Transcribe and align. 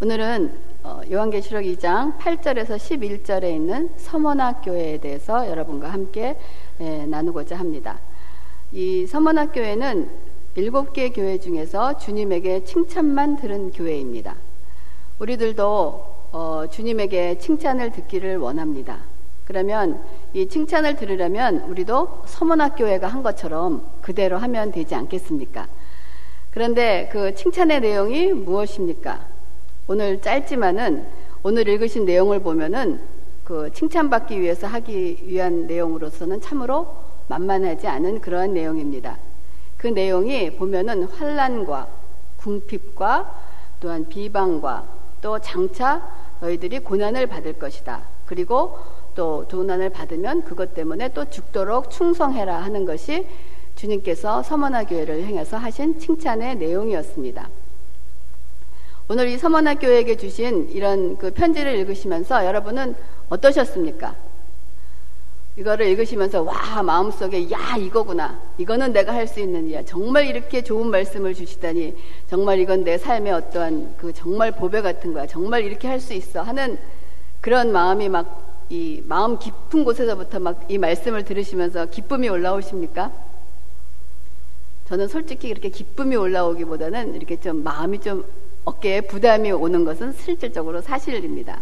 오늘은 0.00 0.52
어, 0.84 1.00
요한계시록 1.10 1.64
2장 1.64 2.16
8절에서 2.18 2.76
11절에 2.76 3.52
있는 3.52 3.90
서머나 3.96 4.60
교회에 4.60 4.98
대해서 4.98 5.48
여러분과 5.50 5.92
함께 5.92 6.38
예, 6.78 7.04
나누고자 7.06 7.56
합니다. 7.56 7.98
이 8.70 9.08
서머나 9.08 9.50
교회는 9.50 10.08
일곱 10.54 10.92
개 10.92 11.10
교회 11.10 11.40
중에서 11.40 11.98
주님에게 11.98 12.62
칭찬만 12.62 13.38
들은 13.38 13.72
교회입니다. 13.72 14.36
우리들도 15.18 16.04
어, 16.30 16.64
주님에게 16.70 17.38
칭찬을 17.38 17.90
듣기를 17.90 18.36
원합니다. 18.36 19.00
그러면 19.46 20.00
이 20.32 20.48
칭찬을 20.48 20.94
들으려면 20.94 21.64
우리도 21.68 22.22
서머나 22.24 22.76
교회가 22.76 23.08
한 23.08 23.24
것처럼 23.24 23.84
그대로 24.00 24.38
하면 24.38 24.70
되지 24.70 24.94
않겠습니까? 24.94 25.66
그런데 26.52 27.08
그 27.10 27.34
칭찬의 27.34 27.80
내용이 27.80 28.32
무엇입니까? 28.32 29.37
오늘 29.90 30.20
짧지만은 30.20 31.06
오늘 31.42 31.66
읽으신 31.66 32.04
내용을 32.04 32.40
보면은 32.40 33.00
그 33.42 33.70
칭찬받기 33.72 34.38
위해서 34.38 34.66
하기 34.66 35.22
위한 35.24 35.66
내용으로서는 35.66 36.42
참으로 36.42 36.94
만만하지 37.28 37.88
않은 37.88 38.20
그러한 38.20 38.52
내용입니다. 38.52 39.16
그 39.78 39.86
내용이 39.86 40.56
보면은 40.56 41.04
환란과 41.04 41.88
궁핍과 42.36 43.34
또한 43.80 44.06
비방과 44.06 44.84
또 45.22 45.38
장차 45.38 46.06
너희들이 46.40 46.80
고난을 46.80 47.26
받을 47.26 47.54
것이다. 47.54 48.02
그리고 48.26 48.78
또 49.14 49.46
도난을 49.48 49.88
받으면 49.88 50.44
그것 50.44 50.74
때문에 50.74 51.14
또 51.14 51.30
죽도록 51.30 51.90
충성해라 51.90 52.62
하는 52.62 52.84
것이 52.84 53.26
주님께서 53.74 54.42
서머나 54.42 54.84
교회를 54.84 55.24
향해서 55.24 55.56
하신 55.56 55.98
칭찬의 55.98 56.56
내용이었습니다. 56.56 57.48
오늘 59.10 59.28
이 59.28 59.38
서머나 59.38 59.76
교회에게 59.76 60.16
주신 60.16 60.68
이런 60.70 61.16
그 61.16 61.30
편지를 61.30 61.76
읽으시면서 61.78 62.44
여러분은 62.44 62.94
어떠셨습니까? 63.30 64.14
이거를 65.56 65.86
읽으시면서 65.86 66.42
와 66.42 66.82
마음속에 66.82 67.50
야 67.50 67.76
이거구나 67.78 68.38
이거는 68.58 68.92
내가 68.92 69.12
할 69.14 69.26
수 69.26 69.40
있는 69.40 69.64
일이야 69.66 69.84
정말 69.84 70.26
이렇게 70.26 70.62
좋은 70.62 70.88
말씀을 70.90 71.34
주시다니 71.34 71.96
정말 72.28 72.60
이건 72.60 72.84
내 72.84 72.96
삶의 72.98 73.32
어떠한 73.32 73.94
그 73.96 74.12
정말 74.12 74.52
보배 74.52 74.82
같은 74.82 75.12
거야 75.12 75.26
정말 75.26 75.64
이렇게 75.64 75.88
할 75.88 76.00
수 76.00 76.12
있어 76.14 76.42
하는 76.42 76.78
그런 77.40 77.72
마음이 77.72 78.08
막 78.08 78.48
이 78.70 79.02
마음 79.06 79.38
깊은 79.38 79.82
곳에서부터 79.82 80.40
막 80.40 80.66
이 80.68 80.76
말씀을 80.76 81.24
들으시면서 81.24 81.86
기쁨이 81.86 82.28
올라오십니까? 82.28 83.10
저는 84.88 85.08
솔직히 85.08 85.48
이렇게 85.48 85.70
기쁨이 85.70 86.14
올라오기보다는 86.16 87.14
이렇게 87.14 87.40
좀 87.40 87.64
마음이 87.64 88.00
좀 88.00 88.24
어깨에 88.68 89.00
부담이 89.02 89.50
오는 89.52 89.84
것은 89.84 90.12
실질적으로 90.12 90.80
사실입니다. 90.82 91.60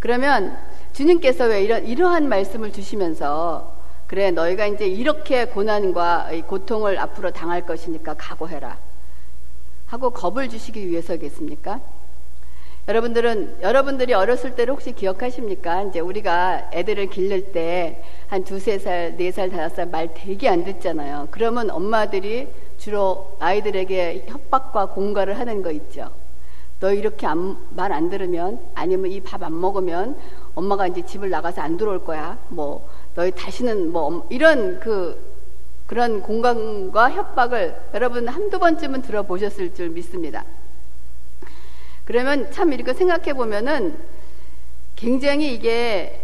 그러면 0.00 0.58
주님께서 0.92 1.46
왜 1.46 1.62
이런, 1.62 1.86
이러한 1.86 2.28
말씀을 2.28 2.72
주시면서 2.72 3.72
그래, 4.06 4.30
너희가 4.30 4.66
이제 4.66 4.86
이렇게 4.86 5.46
고난과 5.46 6.30
고통을 6.46 6.98
앞으로 6.98 7.30
당할 7.30 7.64
것이니까 7.64 8.14
각오해라. 8.14 8.78
하고 9.86 10.10
겁을 10.10 10.48
주시기 10.48 10.88
위해서겠습니까? 10.88 11.80
여러분들은, 12.86 13.62
여러분들이 13.62 14.12
어렸을 14.12 14.56
때를 14.56 14.74
혹시 14.74 14.92
기억하십니까? 14.92 15.84
이제 15.84 16.00
우리가 16.00 16.70
애들을 16.74 17.06
기를 17.08 17.52
때 17.52 18.02
한 18.34 18.42
두세 18.42 18.78
살, 18.78 19.16
네 19.16 19.30
살, 19.30 19.48
다섯 19.48 19.76
살 19.76 19.86
말 19.86 20.12
되게 20.12 20.48
안 20.48 20.64
듣잖아요. 20.64 21.28
그러면 21.30 21.70
엄마들이 21.70 22.48
주로 22.88 23.34
아이들에게 23.40 24.26
협박과 24.28 24.86
공갈을 24.90 25.38
하는 25.38 25.62
거 25.62 25.70
있죠. 25.70 26.10
너 26.80 26.92
이렇게 26.92 27.26
말 27.70 27.92
안 27.92 28.10
들으면 28.10 28.60
아니면 28.74 29.10
이 29.10 29.20
밥 29.22 29.42
안 29.42 29.58
먹으면 29.58 30.16
엄마가 30.54 30.86
이제 30.88 31.00
집을 31.00 31.30
나가서 31.30 31.62
안 31.62 31.78
들어올 31.78 32.04
거야. 32.04 32.36
뭐 32.48 32.86
너희 33.14 33.30
다시는 33.30 33.90
뭐 33.90 34.26
이런 34.28 34.80
그 34.80 35.18
그런 35.86 36.20
공간과 36.20 37.10
협박을 37.10 37.74
여러분 37.94 38.28
한두 38.28 38.58
번쯤은 38.58 39.00
들어보셨을 39.00 39.74
줄 39.74 39.88
믿습니다. 39.88 40.44
그러면 42.04 42.50
참 42.52 42.70
이렇게 42.74 42.92
생각해 42.92 43.32
보면은 43.32 43.96
굉장히 44.94 45.54
이게 45.54 46.20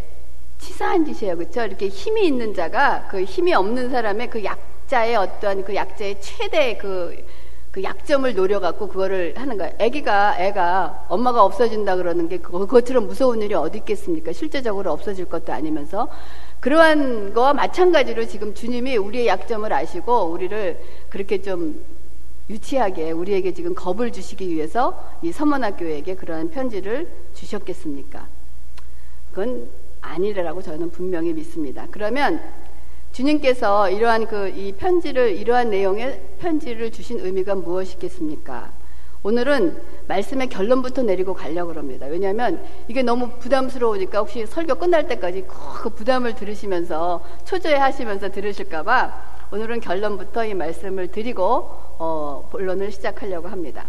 치사한 0.59 1.07
짓이에요. 1.07 1.39
그렇죠? 1.39 1.65
이렇게 1.65 1.89
힘이 1.89 2.27
있는 2.27 2.53
자가 2.53 3.09
그 3.11 3.25
힘이 3.25 3.55
없는 3.55 3.89
사람의 3.91 4.29
그 4.29 4.45
약 4.45 4.59
약자의 4.91 5.15
어떤 5.17 5.65
그 5.65 5.75
약자의 5.75 6.21
최대 6.21 6.77
그, 6.77 7.17
그 7.71 7.83
약점을 7.83 8.34
노려갖고 8.34 8.89
그거를 8.89 9.34
하는 9.37 9.56
거예요. 9.56 9.73
애기가, 9.78 10.41
애가 10.41 11.06
엄마가 11.09 11.45
없어진다 11.45 11.97
그러는 11.97 12.28
게 12.28 12.39
그것처럼 12.39 13.06
무서운 13.06 13.41
일이 13.41 13.55
어디 13.55 13.78
있겠습니까? 13.78 14.33
실제적으로 14.33 14.93
없어질 14.93 15.27
것도 15.27 15.53
아니면서 15.53 16.09
그러한 16.59 17.33
거와 17.33 17.55
마찬가지로 17.55 18.27
지금 18.27 18.53
주님이 18.53 18.97
우리의 18.97 19.28
약점을 19.28 19.73
아시고 19.73 20.25
우리를 20.25 20.81
그렇게 21.09 21.41
좀 21.41 21.83
유치하게 22.51 23.12
우리에게 23.12 23.55
지금 23.55 23.75
겁을 23.75 24.11
주시기 24.11 24.49
위해서 24.49 25.01
이 25.22 25.31
서문학교에게 25.31 26.17
그러한 26.17 26.51
편지를 26.51 27.09
주셨겠습니까? 27.34 28.27
그건 29.31 29.69
아니라고 30.01 30.61
저는 30.61 30.91
분명히 30.91 31.33
믿습니다. 31.33 31.87
그러면 31.93 32.43
주님께서 33.12 33.91
이러한 33.91 34.26
그 34.26 34.48
이 34.56 34.72
편지를 34.72 35.37
이러한 35.37 35.71
내용의 35.71 36.21
편지를 36.38 36.91
주신 36.91 37.19
의미가 37.21 37.54
무엇이겠습니까? 37.56 38.71
오늘은 39.22 39.76
말씀의 40.09 40.48
결론부터 40.48 41.03
내리고 41.03 41.34
가려고 41.34 41.72
합니다. 41.75 42.06
왜냐하면 42.06 42.65
이게 42.88 43.03
너무 43.03 43.28
부담스러우니까 43.38 44.19
혹시 44.21 44.47
설교 44.47 44.76
끝날 44.76 45.06
때까지 45.09 45.44
그 45.47 45.91
부담을 45.91 46.34
들으시면서 46.34 47.22
초조해 47.44 47.75
하시면서 47.76 48.31
들으실까봐 48.31 49.31
오늘은 49.53 49.81
결론부터 49.81 50.47
이 50.47 50.54
말씀을 50.54 51.09
드리고 51.09 51.42
어, 51.98 52.48
본론을 52.50 52.92
시작하려고 52.92 53.48
합니다. 53.48 53.84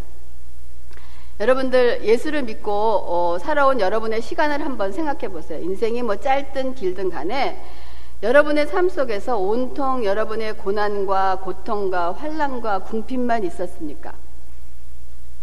여러분들 1.40 2.04
예수를 2.04 2.44
믿고 2.44 2.72
어, 2.72 3.38
살아온 3.40 3.80
여러분의 3.80 4.22
시간을 4.22 4.64
한번 4.66 4.92
생각해 4.92 5.30
보세요. 5.30 5.60
인생이 5.64 6.04
뭐 6.04 6.18
짧든 6.18 6.76
길든 6.76 7.10
간에 7.10 7.60
여러분의 8.24 8.68
삶 8.68 8.88
속에서 8.88 9.38
온통 9.38 10.06
여러분의 10.06 10.58
고난과 10.58 11.40
고통과 11.44 12.12
환란과 12.12 12.80
궁핍만 12.84 13.44
있었습니까? 13.46 14.14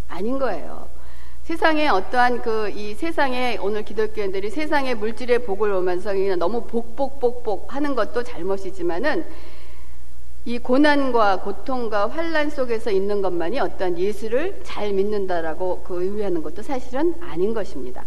아닌 0.09 0.39
거예요. 0.39 0.87
세상에 1.43 1.89
어떠한 1.89 2.43
그 2.43 2.71
이 2.71 2.95
세상에 2.95 3.57
오늘 3.61 3.83
기독교인들이 3.83 4.51
세상의 4.51 4.95
물질의 4.95 5.45
복을 5.45 5.73
오면서 5.73 6.13
그냥 6.13 6.39
너무 6.39 6.67
복복복복 6.67 7.75
하는 7.75 7.95
것도 7.97 8.23
잘못이지만은 8.23 9.25
이 10.45 10.59
고난과 10.59 11.41
고통과 11.41 12.07
환란 12.07 12.51
속에서 12.51 12.91
있는 12.91 13.23
것만이 13.23 13.59
어떠한 13.59 13.99
예수를 13.99 14.61
잘 14.63 14.93
믿는다라고 14.93 15.83
그 15.83 16.03
의미하는 16.03 16.43
것도 16.43 16.63
사실은 16.63 17.15
아닌 17.21 17.55
것입니다. 17.55 18.05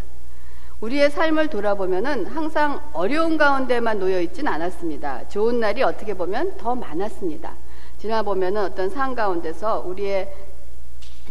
우리의 0.82 1.12
삶을 1.12 1.50
돌아보면은 1.50 2.26
항상 2.26 2.82
어려운 2.94 3.38
가운데만 3.38 4.00
놓여 4.00 4.20
있진 4.20 4.48
않았습니다. 4.48 5.28
좋은 5.28 5.60
날이 5.60 5.84
어떻게 5.84 6.16
보면 6.16 6.58
더 6.58 6.74
많았습니다. 6.74 7.54
지나 8.00 8.24
보면은 8.24 8.64
어떤 8.64 8.90
상 8.90 9.14
가운데서 9.14 9.84
우리의 9.86 10.34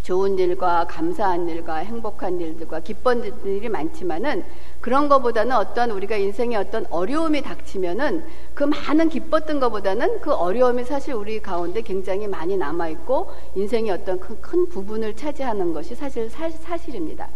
좋은 0.04 0.38
일과 0.38 0.86
감사한 0.86 1.48
일과 1.48 1.76
행복한 1.76 2.40
일들과 2.40 2.78
기쁜 2.78 3.24
일들이 3.24 3.68
많지만은 3.68 4.44
그런 4.80 5.08
것보다는 5.08 5.56
어떤 5.56 5.90
우리가 5.90 6.16
인생에 6.16 6.54
어떤 6.54 6.86
어려움이 6.88 7.42
닥치면은 7.42 8.24
그 8.54 8.62
많은 8.62 9.08
기뻤던 9.08 9.58
것보다는 9.58 10.20
그 10.20 10.32
어려움이 10.32 10.84
사실 10.84 11.14
우리 11.14 11.42
가운데 11.42 11.82
굉장히 11.82 12.28
많이 12.28 12.56
남아 12.56 12.88
있고 12.90 13.32
인생의 13.56 13.90
어떤 13.90 14.20
큰, 14.20 14.40
큰 14.40 14.68
부분을 14.68 15.16
차지하는 15.16 15.74
것이 15.74 15.96
사실 15.96 16.30
사, 16.30 16.48
사실입니다. 16.48 17.28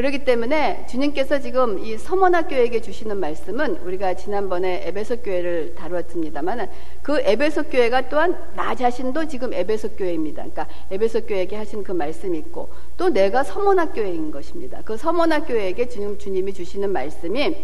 그렇기 0.00 0.24
때문에 0.24 0.86
주님께서 0.88 1.40
지금 1.40 1.78
이 1.78 1.98
서머나 1.98 2.46
교회에게 2.48 2.80
주시는 2.80 3.18
말씀은 3.18 3.80
우리가 3.84 4.14
지난번에 4.14 4.80
에베소 4.86 5.16
교회를 5.18 5.74
다루었습니다만 5.74 6.70
그 7.02 7.20
에베소 7.20 7.64
교회가 7.64 8.08
또한 8.08 8.34
나 8.56 8.74
자신도 8.74 9.28
지금 9.28 9.52
에베소 9.52 9.96
교회입니다. 9.96 10.44
그러니까 10.44 10.68
에베소 10.90 11.26
교회에게 11.26 11.54
하신 11.56 11.84
그 11.84 11.92
말씀이 11.92 12.38
있고 12.38 12.70
또 12.96 13.10
내가 13.10 13.44
서머나 13.44 13.92
교회인 13.92 14.30
것입니다. 14.30 14.80
그 14.86 14.96
서머나 14.96 15.40
교회에게 15.40 15.90
주님 15.90 16.16
주님이 16.16 16.54
주시는 16.54 16.88
말씀이 16.90 17.58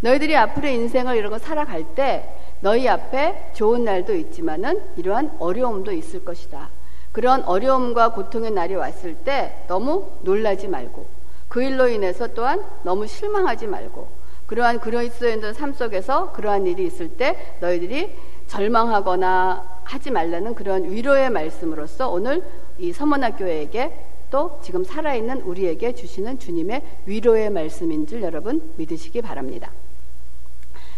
너희들이 0.00 0.34
앞으로 0.34 0.66
인생을 0.66 1.16
이러고 1.16 1.38
살아갈 1.38 1.84
때 1.94 2.28
너희 2.62 2.88
앞에 2.88 3.52
좋은 3.54 3.84
날도 3.84 4.12
있지만은 4.16 4.82
이러한 4.96 5.36
어려움도 5.38 5.92
있을 5.92 6.24
것이다. 6.24 6.68
그런 7.12 7.44
어려움과 7.44 8.12
고통의 8.12 8.50
날이 8.50 8.74
왔을 8.74 9.14
때 9.14 9.54
너무 9.68 10.10
놀라지 10.22 10.66
말고 10.66 11.15
그 11.56 11.62
일로 11.62 11.88
인해서 11.88 12.28
또한 12.34 12.62
너무 12.82 13.06
실망하지 13.06 13.66
말고 13.66 14.06
그러한 14.46 14.78
그리스도인들 14.78 15.54
삶 15.54 15.72
속에서 15.72 16.30
그러한 16.32 16.66
일이 16.66 16.84
있을 16.84 17.08
때 17.08 17.56
너희들이 17.60 18.14
절망하거나 18.46 19.80
하지 19.82 20.10
말라는 20.10 20.54
그런 20.54 20.84
위로의 20.84 21.30
말씀으로서 21.30 22.10
오늘 22.10 22.44
이 22.76 22.92
서문학 22.92 23.38
교회에게 23.38 23.90
또 24.30 24.60
지금 24.62 24.84
살아있는 24.84 25.40
우리에게 25.40 25.94
주시는 25.94 26.38
주님의 26.40 26.82
위로의 27.06 27.48
말씀인 27.48 28.06
줄 28.06 28.20
여러분 28.20 28.74
믿으시기 28.76 29.22
바랍니다. 29.22 29.70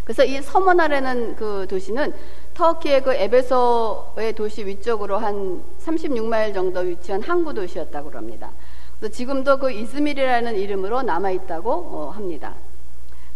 그래서 0.03 0.25
이 0.25 0.43
서머나라는 0.43 1.37
그 1.37 1.69
도시는 1.71 2.13
터키의 2.55 3.05
그 3.05 3.15
에베소의 3.15 4.33
도시 4.35 4.67
위쪽으로 4.67 5.19
한 5.19 5.63
36마일 5.85 6.53
정도 6.53 6.81
위치한 6.81 7.23
항구 7.23 7.55
도시였다고 7.55 8.11
합니다. 8.11 8.51
그래서 8.99 9.15
지금도 9.15 9.59
그 9.59 9.71
이즈밀이라는 9.71 10.57
이름으로 10.57 11.03
남아 11.03 11.31
있다고 11.31 11.71
어, 11.71 12.13
합니다. 12.15 12.55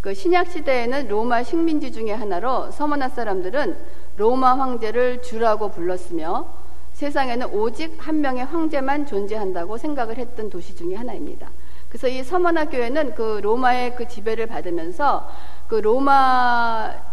그 0.00 0.14
신약 0.14 0.50
시대에는 0.50 1.08
로마 1.08 1.44
식민지 1.44 1.92
중의 1.92 2.16
하나로 2.16 2.72
서머나 2.72 3.08
사람들은 3.08 3.76
로마 4.16 4.58
황제를 4.58 5.22
주라고 5.22 5.70
불렀으며 5.70 6.46
세상에는 6.92 7.54
오직 7.54 7.96
한 7.98 8.20
명의 8.20 8.44
황제만 8.44 9.06
존재한다고 9.06 9.78
생각을 9.78 10.18
했던 10.18 10.50
도시 10.50 10.74
중의 10.74 10.96
하나입니다. 10.96 11.48
그래서 11.88 12.08
이 12.08 12.22
서머나 12.24 12.66
교회는 12.66 13.14
그 13.14 13.40
로마의 13.42 13.94
그 13.94 14.08
지배를 14.08 14.46
받으면서 14.48 15.30
그 15.68 15.76
로마의 15.76 17.11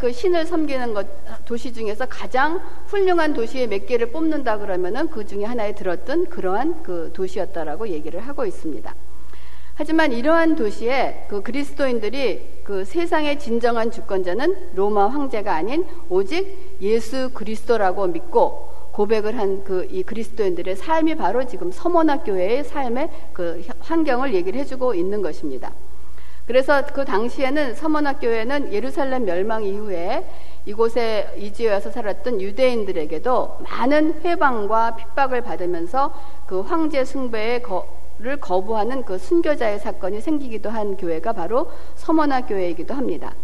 그 0.00 0.10
신을 0.10 0.46
섬기는 0.46 0.94
것 0.94 1.06
도시 1.44 1.72
중에서 1.72 2.06
가장 2.06 2.60
훌륭한 2.86 3.34
도시의 3.34 3.68
몇 3.68 3.84
개를 3.86 4.10
뽑는다 4.10 4.58
그러면은 4.58 5.08
그 5.08 5.26
중에 5.26 5.44
하나에 5.44 5.74
들었던 5.74 6.26
그러한 6.30 6.82
그 6.82 7.10
도시였다라고 7.12 7.88
얘기를 7.88 8.20
하고 8.20 8.46
있습니다. 8.46 8.94
하지만 9.74 10.12
이러한 10.12 10.56
도시에 10.56 11.26
그 11.28 11.42
그리스도인들이 11.42 12.62
그 12.64 12.86
세상의 12.86 13.38
진정한 13.38 13.90
주권자는 13.90 14.70
로마 14.74 15.08
황제가 15.08 15.54
아닌 15.54 15.84
오직 16.08 16.78
예수 16.80 17.30
그리스도라고 17.34 18.06
믿고 18.06 18.70
고백을 18.92 19.36
한 19.38 19.62
그 19.62 19.86
이 19.90 20.02
그리스도인들의 20.02 20.74
삶이 20.76 21.16
바로 21.16 21.46
지금 21.46 21.70
서머나 21.70 22.24
교회의 22.24 22.64
삶의 22.64 23.10
그 23.34 23.62
환경을 23.80 24.32
얘기를 24.32 24.58
해주고 24.60 24.94
있는 24.94 25.20
것입니다. 25.20 25.72
그래서 26.46 26.84
그 26.86 27.04
당시에는 27.04 27.74
서머나교회는 27.74 28.72
예루살렘 28.72 29.24
멸망 29.24 29.64
이후에 29.64 30.24
이곳에 30.64 31.32
이주해 31.36 31.70
와서 31.70 31.90
살았던 31.90 32.40
유대인들에게도 32.40 33.58
많은 33.68 34.20
회방과 34.22 34.96
핍박을 34.96 35.42
받으면서 35.42 36.12
그 36.46 36.60
황제 36.60 37.04
숭배의 37.04 37.62
를 38.18 38.38
거부하는 38.38 39.04
그 39.04 39.18
순교자의 39.18 39.78
사건이 39.78 40.22
생기기도 40.22 40.70
한 40.70 40.96
교회가 40.96 41.34
바로 41.34 41.70
서머나 41.96 42.46
교회이기도 42.46 42.94
합니다. 42.94 43.34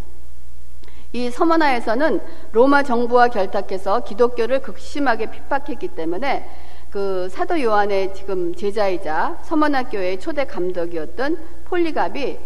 이 1.11 1.29
서머나에서는 1.29 2.19
로마 2.53 2.81
정부와 2.81 3.27
결탁해서 3.27 3.99
기독교를 3.99 4.63
극심하게 4.63 5.29
핍박했기 5.29 5.89
때문에 5.89 6.49
그 6.89 7.29
사도 7.29 7.61
요한의 7.61 8.15
지금 8.15 8.55
제자이자 8.55 9.37
서머나 9.43 9.89
교회의 9.89 10.19
초대 10.19 10.45
감독이었던 10.45 11.37
폴리갑이 11.65 12.39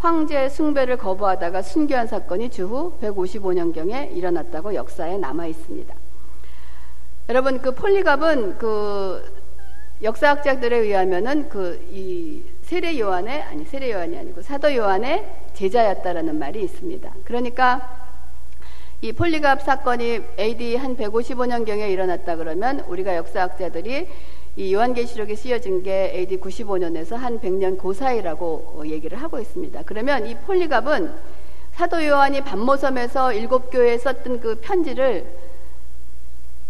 황제 0.00 0.48
숭배를 0.48 0.96
거부하다가 0.96 1.62
순교한 1.62 2.06
사건이 2.06 2.50
주후 2.50 2.98
155년경에 3.00 4.16
일어났다고 4.16 4.74
역사에 4.74 5.18
남아 5.18 5.46
있습니다. 5.46 5.94
여러분 7.28 7.60
그 7.60 7.74
폴리갑은 7.74 8.58
그 8.58 9.22
역사학자들에 10.02 10.76
의하면은 10.78 11.48
그 11.48 11.78
이 11.92 12.42
세례 12.70 13.00
요한의 13.00 13.42
아니 13.42 13.64
세례 13.64 13.90
요한이 13.90 14.16
아니고 14.16 14.42
사도 14.42 14.72
요한의 14.72 15.26
제자였다라는 15.54 16.38
말이 16.38 16.62
있습니다. 16.62 17.12
그러니까 17.24 17.98
이 19.00 19.12
폴리갑 19.12 19.62
사건이 19.62 20.20
AD 20.38 20.76
한 20.76 20.96
155년경에 20.96 21.90
일어났다 21.90 22.36
그러면 22.36 22.78
우리가 22.86 23.16
역사학자들이 23.16 24.06
이 24.56 24.74
요한계시록에 24.74 25.34
쓰여진 25.36 25.82
게 25.82 26.12
AD 26.14 26.38
95년에서 26.38 27.16
한 27.16 27.40
100년 27.40 27.78
고 27.78 27.92
사이라고 27.92 28.82
얘기를 28.86 29.20
하고 29.20 29.38
있습니다. 29.38 29.82
그러면 29.86 30.26
이 30.26 30.34
폴리갑은 30.34 31.12
사도 31.72 32.04
요한이 32.04 32.42
반모섬에서 32.42 33.32
일곱 33.32 33.70
교회에 33.70 33.96
썼던 33.98 34.40
그 34.40 34.56
편지를 34.60 35.26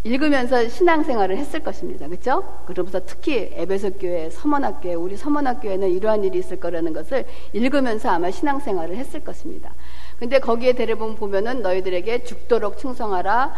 읽으면서 0.03 0.67
신앙생활을 0.67 1.37
했을 1.37 1.61
것입니다. 1.61 2.09
그렇죠? 2.09 2.43
그러면서 2.67 3.01
특히 3.05 3.51
에베소 3.53 3.93
교회, 3.99 4.31
서머나 4.31 4.81
교회, 4.81 4.95
우리 4.95 5.17
서머나 5.17 5.61
교회는 5.61 5.91
이러한 5.91 6.25
일이 6.25 6.39
있을 6.39 6.59
거라는 6.59 6.95
것을 6.95 7.27
읽으면서 7.53 8.09
아마 8.09 8.31
신앙생활을 8.31 8.97
했을 8.97 9.21
것입니다. 9.21 9.75
근데 10.19 10.39
거기에 10.39 10.73
대부분 10.73 11.17
보면은 11.17 11.61
너희들에게 11.61 12.25
죽도록 12.25 12.79
충성하라. 12.79 13.55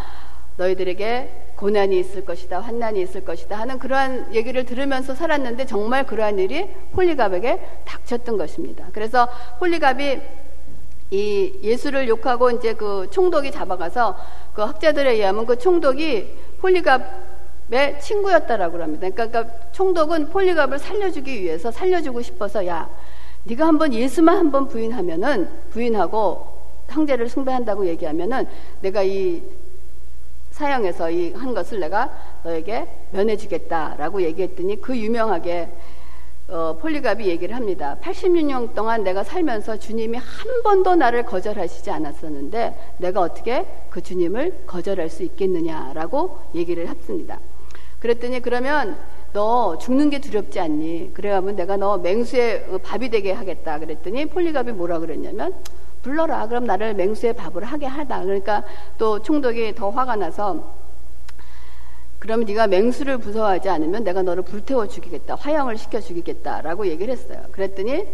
너희들에게 0.62 1.28
고난이 1.56 1.98
있을 1.98 2.24
것이다, 2.24 2.60
환난이 2.60 3.00
있을 3.02 3.24
것이다 3.24 3.58
하는 3.58 3.78
그러한 3.78 4.34
얘기를 4.34 4.64
들으면서 4.64 5.14
살았는데 5.14 5.66
정말 5.66 6.06
그러한 6.06 6.38
일이 6.38 6.68
폴리갑에게 6.96 7.60
닥쳤던 7.84 8.36
것입니다. 8.36 8.86
그래서 8.92 9.28
폴리갑이 9.60 10.20
이 11.10 11.52
예수를 11.62 12.08
욕하고 12.08 12.50
이제 12.50 12.72
그 12.72 13.06
총독이 13.10 13.52
잡아가서 13.52 14.16
그 14.54 14.62
학자들에 14.62 15.12
의하면 15.12 15.46
그 15.46 15.58
총독이 15.58 16.34
폴리갑의 16.62 18.00
친구였다라고 18.00 18.82
합니다. 18.82 19.08
그러니까, 19.10 19.26
그러니까 19.26 19.70
총독은 19.72 20.30
폴리갑을 20.30 20.78
살려주기 20.78 21.42
위해서 21.42 21.70
살려주고 21.70 22.22
싶어서 22.22 22.66
야 22.66 22.88
네가 23.44 23.66
한번 23.66 23.92
예수만 23.92 24.38
한번 24.38 24.68
부인하면은 24.68 25.48
부인하고 25.70 26.46
형제를 26.88 27.28
숭배한다고 27.28 27.86
얘기하면은 27.86 28.46
내가 28.80 29.02
이 29.02 29.42
사형에서 30.52 31.10
이 31.10 31.32
한 31.34 31.54
것을 31.54 31.80
내가 31.80 32.10
너에게 32.44 32.86
면해주겠다라고 33.10 34.22
얘기했더니 34.22 34.80
그 34.80 34.96
유명하게 34.96 35.68
어, 36.48 36.76
폴리갑이 36.80 37.26
얘기를 37.28 37.56
합니다. 37.56 37.96
86년 38.02 38.74
동안 38.74 39.02
내가 39.04 39.24
살면서 39.24 39.78
주님이 39.78 40.18
한 40.18 40.62
번도 40.62 40.96
나를 40.96 41.24
거절하시지 41.24 41.90
않았었는데 41.90 42.94
내가 42.98 43.20
어떻게 43.20 43.64
그 43.88 44.02
주님을 44.02 44.64
거절할 44.66 45.08
수 45.08 45.22
있겠느냐라고 45.22 46.38
얘기를 46.54 46.88
했습니다. 46.88 47.38
그랬더니 48.00 48.40
그러면 48.40 48.96
너 49.32 49.78
죽는 49.78 50.10
게 50.10 50.20
두렵지 50.20 50.60
않니? 50.60 51.12
그래가면 51.14 51.56
내가 51.56 51.76
너 51.78 51.96
맹수의 51.96 52.80
밥이 52.82 53.08
되게 53.08 53.32
하겠다. 53.32 53.78
그랬더니 53.78 54.26
폴리갑이 54.26 54.72
뭐라 54.72 54.98
그랬냐면 54.98 55.54
불러라. 56.02 56.48
그럼 56.48 56.64
나를 56.64 56.94
맹수의 56.94 57.34
밥을 57.34 57.64
하게 57.64 57.86
하다. 57.86 58.24
그러니까 58.24 58.64
또 58.98 59.22
총독이 59.22 59.74
더 59.74 59.90
화가 59.90 60.16
나서 60.16 60.74
그러면 62.18 62.46
네가 62.46 62.68
맹수를 62.68 63.18
무서워하지 63.18 63.68
않으면 63.68 64.04
내가 64.04 64.22
너를 64.22 64.44
불태워 64.44 64.86
죽이겠다. 64.86 65.34
화형을 65.34 65.76
시켜 65.76 66.00
죽이겠다라고 66.00 66.86
얘기를 66.86 67.12
했어요. 67.12 67.40
그랬더니 67.50 68.06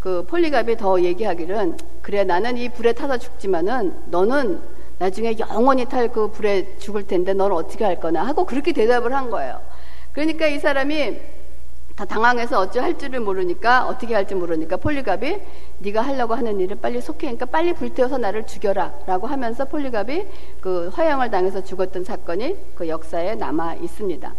그 0.00 0.24
폴리갑이 0.26 0.76
더 0.76 1.00
얘기하기를 1.00 1.76
그래 2.02 2.24
나는 2.24 2.56
이 2.56 2.68
불에 2.68 2.92
타서 2.92 3.18
죽지만은 3.18 3.94
너는 4.06 4.60
나중에 4.98 5.36
영원히 5.38 5.84
탈 5.84 6.08
그 6.08 6.30
불에 6.30 6.76
죽을 6.78 7.06
텐데 7.06 7.32
너는 7.32 7.54
어떻게 7.54 7.84
할 7.84 8.00
거나 8.00 8.26
하고 8.26 8.44
그렇게 8.44 8.72
대답을 8.72 9.14
한 9.14 9.30
거예요. 9.30 9.60
그러니까 10.12 10.46
이 10.46 10.58
사람이 10.58 11.37
다 11.98 12.04
당황해서 12.04 12.60
어찌 12.60 12.78
할 12.78 12.96
줄을 12.96 13.18
모르니까 13.18 13.88
어떻게 13.88 14.14
할지 14.14 14.36
모르니까 14.36 14.76
폴리갑이 14.76 15.36
네가 15.78 16.00
하려고 16.00 16.32
하는 16.34 16.60
일을 16.60 16.76
빨리 16.80 17.00
속해 17.00 17.22
그러니까 17.22 17.46
빨리 17.46 17.72
불태워서 17.72 18.18
나를 18.18 18.46
죽여라라고 18.46 19.26
하면서 19.26 19.64
폴리갑이 19.64 20.26
그 20.60 20.92
화형을 20.94 21.32
당해서 21.32 21.64
죽었던 21.64 22.04
사건이 22.04 22.56
그 22.76 22.86
역사에 22.86 23.34
남아 23.34 23.74
있습니다. 23.82 24.32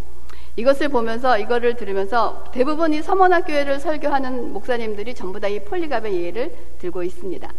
이것을 0.55 0.87
보면서 0.87 1.37
이거를 1.37 1.75
들으면서 1.75 2.45
대부분 2.53 2.93
이 2.93 3.01
서머나 3.01 3.41
교회를 3.41 3.81
설교하는 3.81 4.53
목사님들이 4.53 5.13
전부 5.13 5.41
다 5.41 5.49
이 5.49 5.59
폴리갑의 5.59 6.23
예를 6.23 6.55
들고 6.79 7.03
있습니다. 7.03 7.51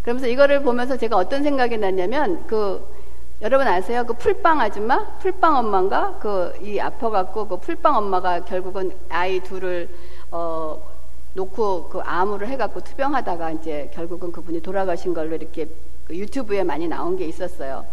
그러면서 0.00 0.26
이거를 0.26 0.62
보면서 0.62 0.96
제가 0.96 1.18
어떤 1.18 1.42
생각이 1.42 1.76
났냐면 1.76 2.46
그 2.46 2.82
여러분 3.42 3.66
아세요? 3.66 4.04
그 4.06 4.14
풀빵 4.14 4.60
아줌마? 4.60 5.18
풀빵 5.18 5.56
엄마인가? 5.56 6.18
그, 6.20 6.52
이 6.62 6.78
아파갖고 6.78 7.48
그 7.48 7.56
풀빵 7.58 7.96
엄마가 7.96 8.44
결국은 8.44 8.92
아이 9.08 9.40
둘을, 9.40 9.88
어, 10.30 10.80
놓고 11.34 11.88
그 11.88 11.98
암으로 11.98 12.46
해갖고 12.46 12.80
투병하다가 12.80 13.50
이제 13.52 13.90
결국은 13.92 14.30
그분이 14.30 14.62
돌아가신 14.62 15.14
걸로 15.14 15.34
이렇게 15.34 15.66
그 16.06 16.16
유튜브에 16.16 16.62
많이 16.62 16.86
나온 16.86 17.16
게 17.16 17.26
있었어요. 17.26 17.84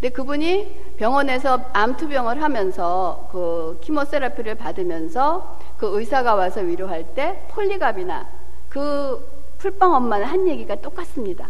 근데 0.00 0.08
그분이 0.08 0.94
병원에서 0.96 1.60
암 1.74 1.96
투병을 1.96 2.42
하면서 2.42 3.28
그 3.30 3.78
키모세라피를 3.82 4.54
받으면서 4.54 5.58
그 5.76 5.98
의사가 5.98 6.34
와서 6.34 6.60
위로할 6.60 7.14
때 7.14 7.44
폴리갑이나 7.50 8.26
그 8.70 9.22
풀빵 9.58 9.92
엄마는 9.92 10.24
한 10.24 10.48
얘기가 10.48 10.76
똑같습니다. 10.76 11.48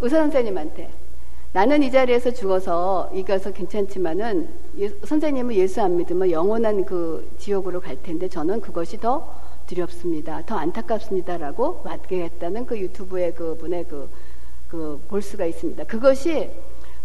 의사 0.00 0.16
선생님한테 0.16 0.90
나는 1.52 1.82
이 1.82 1.90
자리에서 1.90 2.30
죽어서 2.30 3.10
이겨서 3.14 3.52
괜찮지만은 3.52 4.48
예, 4.78 4.88
선생님은 5.04 5.54
예수 5.54 5.80
안 5.80 5.96
믿으면 5.96 6.30
영원한 6.30 6.84
그 6.84 7.30
지옥으로 7.38 7.80
갈 7.80 8.00
텐데 8.02 8.28
저는 8.28 8.60
그것이 8.60 8.98
더 9.00 9.34
두렵습니다. 9.66 10.42
더 10.46 10.56
안타깝습니다라고 10.56 11.82
맞게 11.84 12.22
했다는 12.24 12.66
그 12.66 12.78
유튜브의 12.78 13.34
그 13.34 13.56
분의 13.56 13.86
그, 13.88 14.08
그 14.68 15.00
볼 15.08 15.22
수가 15.22 15.46
있습니다. 15.46 15.84
그것이 15.84 16.50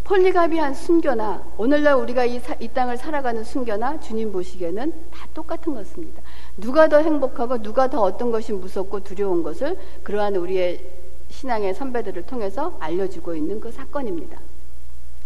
폴리가비한 0.03 0.73
순교나 0.73 1.45
오늘날 1.57 1.95
우리가 1.95 2.25
이, 2.25 2.37
사, 2.39 2.55
이 2.59 2.67
땅을 2.67 2.97
살아가는 2.97 3.41
순교나 3.45 4.01
주님 4.01 4.33
보시기에는 4.33 4.91
다 5.11 5.27
똑같은 5.33 5.73
것입니다. 5.73 6.21
누가 6.57 6.89
더 6.89 6.97
행복하고 6.99 7.61
누가 7.61 7.89
더 7.89 8.01
어떤 8.01 8.29
것이 8.29 8.51
무섭고 8.51 9.03
두려운 9.05 9.43
것을 9.43 9.77
그러한 10.03 10.35
우리의 10.35 11.02
신앙의 11.43 11.73
선배들을 11.73 12.25
통해서 12.25 12.77
알려주고 12.79 13.35
있는 13.35 13.59
그 13.59 13.69
사건입니다. 13.69 14.39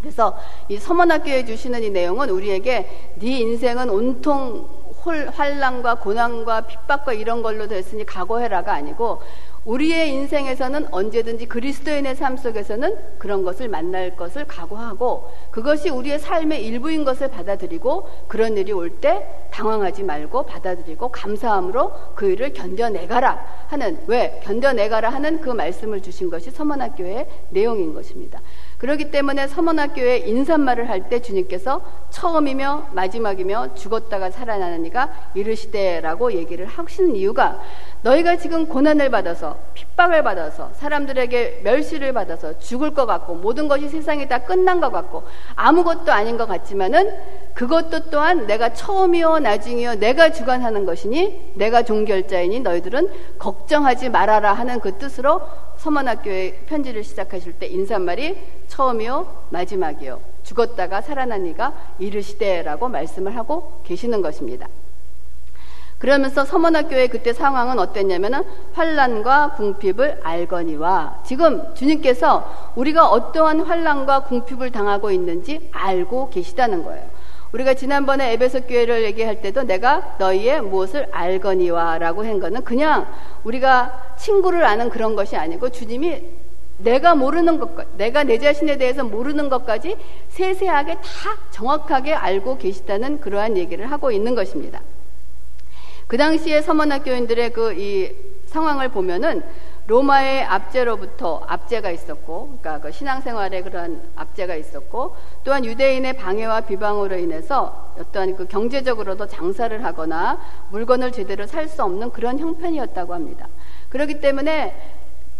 그래서 0.02 0.36
이 0.68 0.78
서문학교에 0.78 1.46
주시는 1.46 1.84
이 1.84 1.92
내용은 1.92 2.30
우리에게 2.32 3.14
네 3.20 3.40
인생은 3.40 3.90
온통 3.90 4.68
홀, 5.06 5.30
환란과 5.30 5.96
고난과 6.00 6.62
핍박과 6.62 7.14
이런 7.14 7.44
걸로 7.44 7.68
됐으니 7.68 8.04
각오해라가 8.04 8.74
아니고 8.74 9.22
우리의 9.68 10.14
인생에서는 10.14 10.94
언제든지 10.94 11.48
그리스도인의 11.48 12.16
삶 12.16 12.38
속에서는 12.38 12.96
그런 13.18 13.44
것을 13.44 13.68
만날 13.68 14.16
것을 14.16 14.48
각오하고 14.48 15.30
그것이 15.52 15.90
우리의 15.90 16.20
삶의 16.20 16.66
일부인 16.66 17.04
것을 17.04 17.28
받아들이고 17.28 18.10
그런 18.28 18.58
일이 18.58 18.72
올 18.72 18.88
때 19.02 19.28
당황하지 19.52 20.04
말고 20.04 20.46
받아들이고 20.46 21.10
감사함으로 21.10 21.92
그 22.16 22.32
일을 22.32 22.54
견뎌내가라 22.54 23.66
하는 23.68 24.00
왜 24.08 24.40
견뎌내가라 24.44 25.10
하는 25.10 25.42
그 25.42 25.50
말씀을 25.50 26.02
주신 26.02 26.30
것이 26.30 26.50
서문학교의 26.50 27.28
내용인 27.50 27.94
것입니다. 27.94 28.42
그렇기 28.78 29.10
때문에 29.10 29.48
서문학교에 29.48 30.18
인사말을 30.20 30.88
할 30.88 31.08
때 31.08 31.22
주님께서 31.22 31.82
처음이며 32.10 32.90
마지막이며 32.92 33.76
죽었다가 33.76 34.30
살아나는 34.30 34.86
이가 34.86 35.10
이르시되라고 35.36 36.34
얘기를 36.34 36.66
하시는 36.66 37.16
이유가 37.16 37.60
너희가 38.02 38.38
지금 38.38 38.68
고난을 38.68 39.10
받아서 39.10 39.58
핍박을 39.74 40.24
받아서 40.24 40.72
사람들에게 40.74 41.62
멸시를 41.64 42.14
받아서 42.14 42.60
죽을 42.60 42.94
것 42.94 43.06
같고 43.06 43.36
모든 43.36 43.68
것이 43.68 43.88
세상에 43.90 44.28
다 44.28 44.40
끝난 44.40 44.82
것 44.82 44.92
같고 44.92 45.24
아무것도 45.56 46.12
아닌 46.12 46.38
것 46.38 46.48
같지만은 46.48 47.16
그것도 47.54 48.10
또한 48.10 48.48
내가 48.48 48.74
처음이요 48.74 49.40
나중이요 49.40 49.96
내가 49.96 50.32
주관하는 50.32 50.86
것이니 50.86 51.54
내가 51.56 51.84
종결자이니 51.84 52.60
너희들은 52.62 53.10
걱정하지 53.40 54.10
말아라 54.10 54.54
하는 54.54 54.80
그 54.80 54.98
뜻으로 54.98 55.42
서문학교에 55.78 56.64
편지를 56.68 57.04
시작하실 57.04 57.54
때 57.54 57.68
인사말이 57.68 58.38
처음이요 58.68 59.48
마지막이요 59.50 60.20
죽었다가 60.44 61.02
살아난 61.02 61.46
이가 61.46 61.74
이르시되라고 62.00 62.88
말씀을 62.90 63.36
하고 63.36 63.82
계시는 63.84 64.22
것입니다. 64.22 64.68
그러면서 66.00 66.46
서문학교의 66.46 67.08
그때 67.08 67.34
상황은 67.34 67.80
어땠냐면은 67.80 68.44
환란과 68.74 69.54
궁핍을 69.54 70.20
알거니와 70.24 71.22
지금 71.26 71.74
주님께서 71.74 72.74
우리가 72.76 73.10
어떠한 73.10 73.62
환란과 73.62 74.26
궁핍을 74.26 74.72
당하고 74.72 75.10
있는지 75.10 75.70
알고 75.74 76.30
계시다는 76.30 76.84
거예요. 76.84 77.17
우리가 77.52 77.74
지난번에 77.74 78.34
에베소 78.34 78.62
교회를 78.62 79.04
얘기할 79.04 79.42
때도 79.42 79.64
내가 79.64 80.16
너희의 80.20 80.62
무엇을 80.62 81.08
알거니와라고 81.12 82.26
한 82.26 82.40
거는 82.40 82.64
그냥 82.64 83.08
우리가 83.44 84.16
친구를 84.18 84.66
아는 84.66 84.90
그런 84.90 85.16
것이 85.16 85.36
아니고 85.36 85.70
주님이 85.70 86.24
내가 86.80 87.16
모르는 87.16 87.58
것까지, 87.60 87.90
내가 87.98 88.24
내 88.24 88.38
자신에 88.38 88.78
대해서 88.78 89.04
모르는 89.04 89.50
것까지 89.50 89.96
세세하게 90.30 90.96
다 90.96 91.02
정확하게 91.52 92.14
알고 92.14 92.58
계시다는 92.58 93.20
그러한 93.20 93.58
얘기를 93.58 93.90
하고 93.90 94.12
있는 94.12 94.36
것입니다. 94.36 94.82
그 96.08 96.18
당시에 96.18 96.62
서문학교인들의 96.62 97.54
그 97.54 97.74
이 97.74 98.12
상황을 98.48 98.90
보면은 98.90 99.44
로마의 99.88 100.44
압제로부터 100.44 101.44
압제가 101.48 101.90
있었고, 101.92 102.58
그러니까 102.60 102.80
그 102.80 102.92
신앙생활에 102.92 103.64
그런 103.64 104.02
압제가 104.16 104.56
있었고, 104.56 105.16
또한 105.44 105.64
유대인의 105.64 106.18
방해와 106.18 106.62
비방으로 106.62 107.18
인해서 107.18 107.94
어떠한 107.98 108.36
그 108.36 108.48
경제적으로도 108.48 109.28
장사를 109.28 109.84
하거나 109.84 110.40
물건을 110.72 111.12
제대로 111.12 111.48
살 111.48 111.68
수 111.68 111.84
없는 111.84 112.12
그런 112.12 112.38
형편이었다고 112.38 113.14
합니다. 113.14 113.48
그렇기 113.90 114.20
때문에 114.20 114.76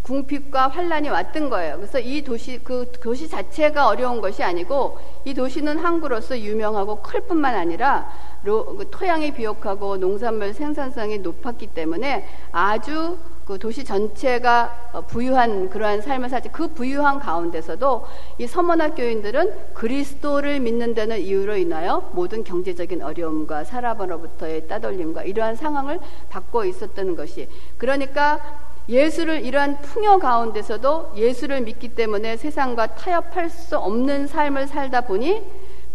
궁핍과 0.04 0.70
환란이 0.70 1.10
왔던 1.10 1.50
거예요. 1.50 1.76
그래서 1.76 2.00
이 2.00 2.22
도시 2.22 2.60
그 2.64 2.90
도시 3.02 3.28
자체가 3.28 3.88
어려운 3.88 4.22
것이 4.22 4.42
아니고 4.42 4.98
이 5.26 5.34
도시는 5.34 5.80
항구로서 5.80 6.40
유명하고 6.40 7.02
클 7.02 7.20
뿐만 7.22 7.56
아니라 7.56 8.10
그 8.44 8.88
토양이 8.90 9.32
비옥하고 9.32 9.98
농산물 9.98 10.54
생산성이 10.54 11.18
높았기 11.18 11.68
때문에 11.68 12.26
아주 12.54 13.18
그 13.48 13.58
도시 13.58 13.86
전체가 13.86 14.90
어, 14.92 15.02
부유한 15.02 15.70
그러한 15.70 16.02
삶을 16.02 16.28
살지 16.28 16.50
그 16.50 16.68
부유한 16.68 17.18
가운데서도 17.18 18.06
이 18.40 18.46
서문학교인들은 18.46 19.74
그리스도를 19.74 20.60
믿는 20.60 20.94
데는 20.94 21.18
이유로 21.22 21.56
인하여 21.56 22.10
모든 22.12 22.44
경제적인 22.44 23.02
어려움과 23.02 23.64
사람으로부터의 23.64 24.68
따돌림과 24.68 25.24
이러한 25.24 25.56
상황을 25.56 26.02
받고 26.30 26.66
있었다는 26.66 27.16
것이 27.16 27.48
그러니까 27.78 28.42
예수를 28.90 29.46
이러한 29.46 29.82
풍요 29.82 30.20
가운데서도 30.20 31.14
예수를 31.16 31.62
믿기 31.62 31.96
때문에 31.96 32.36
세상과 32.36 32.96
타협할 32.96 33.50
수 33.50 33.78
없는 33.78 34.28
삶을 34.28 34.68
살다 34.68 35.02
보니 35.02 35.42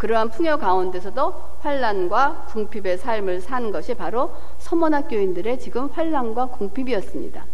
그러한 0.03 0.31
풍요 0.31 0.57
가운데서도 0.57 1.33
환란과 1.61 2.47
궁핍의 2.49 2.97
삶을 2.97 3.39
산 3.39 3.71
것이 3.71 3.93
바로 3.93 4.33
서문학교인들의 4.57 5.61
지금 5.61 5.87
환란과 5.87 6.47
궁핍이었습니다. 6.47 7.45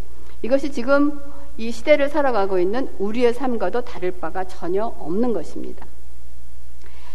이것이 0.42 0.72
지금 0.72 1.22
이 1.58 1.70
시대를 1.70 2.08
살아가고 2.08 2.58
있는 2.58 2.88
우리의 2.98 3.34
삶과도 3.34 3.82
다를 3.82 4.10
바가 4.10 4.48
전혀 4.48 4.84
없는 4.84 5.32
것입니다. 5.32 5.86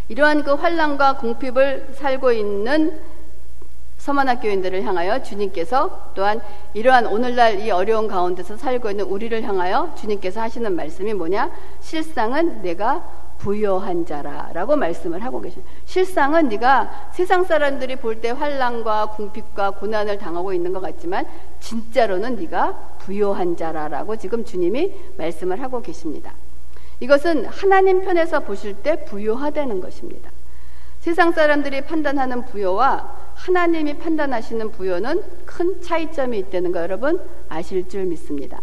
이러한 0.07 0.45
그 0.45 0.53
환란과 0.53 1.17
궁핍을 1.17 1.95
살고 1.95 2.31
있는 2.31 2.97
서만학교인들을 3.97 4.83
향하여 4.83 5.21
주님께서 5.21 6.11
또한 6.15 6.39
이러한 6.73 7.07
오늘날 7.07 7.59
이 7.59 7.71
어려운 7.71 8.07
가운데서 8.07 8.55
살고 8.55 8.91
있는 8.91 9.03
우리를 9.03 9.43
향하여 9.43 9.93
주님께서 9.99 10.39
하시는 10.39 10.73
말씀이 10.73 11.13
뭐냐? 11.13 11.51
실상은 11.81 12.61
내가 12.61 13.24
부여한 13.45 14.07
자라라고 14.07 14.75
말씀을 14.75 15.23
하고 15.23 15.39
계십니다. 15.39 15.71
실상은 15.85 16.49
네가 16.49 17.11
세상 17.13 17.43
사람들이 17.43 17.95
볼 17.97 18.15
때 18.15 18.31
환란과 18.31 19.11
궁핍과 19.11 19.71
고난을 19.71 20.17
당하고 20.17 20.51
있는 20.53 20.73
것 20.73 20.79
같지만 20.79 21.27
진짜로는 21.59 22.37
네가 22.37 22.95
부여한 22.99 23.55
자라라고 23.55 24.15
지금 24.15 24.43
주님이 24.43 24.93
말씀을 25.17 25.61
하고 25.61 25.81
계십니다. 25.81 26.33
이것은 27.01 27.45
하나님 27.45 28.01
편에서 28.01 28.39
보실 28.39 28.73
때 28.81 29.05
부여하다는 29.05 29.79
것입니다. 29.79 30.31
세상 31.01 31.31
사람들이 31.31 31.81
판단하는 31.81 32.45
부여와 32.45 33.15
하나님이 33.35 33.99
판단하시는 33.99 34.71
부여는 34.71 35.21
큰 35.45 35.81
차이점이 35.81 36.39
있다는 36.39 36.71
거 36.71 36.79
여러분 36.79 37.19
아실 37.49 37.87
줄 37.89 38.05
믿습니다. 38.05 38.59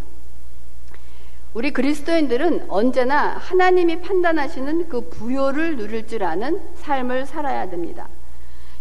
우리 1.55 1.71
그리스도인들은 1.71 2.71
언제나 2.71 3.37
하나님이 3.37 4.01
판단하시는 4.01 4.89
그 4.89 5.03
부여를 5.03 5.77
누릴 5.77 6.07
줄 6.07 6.25
아는 6.25 6.63
삶을 6.77 7.27
살아야 7.27 7.69
됩니다. 7.69 8.09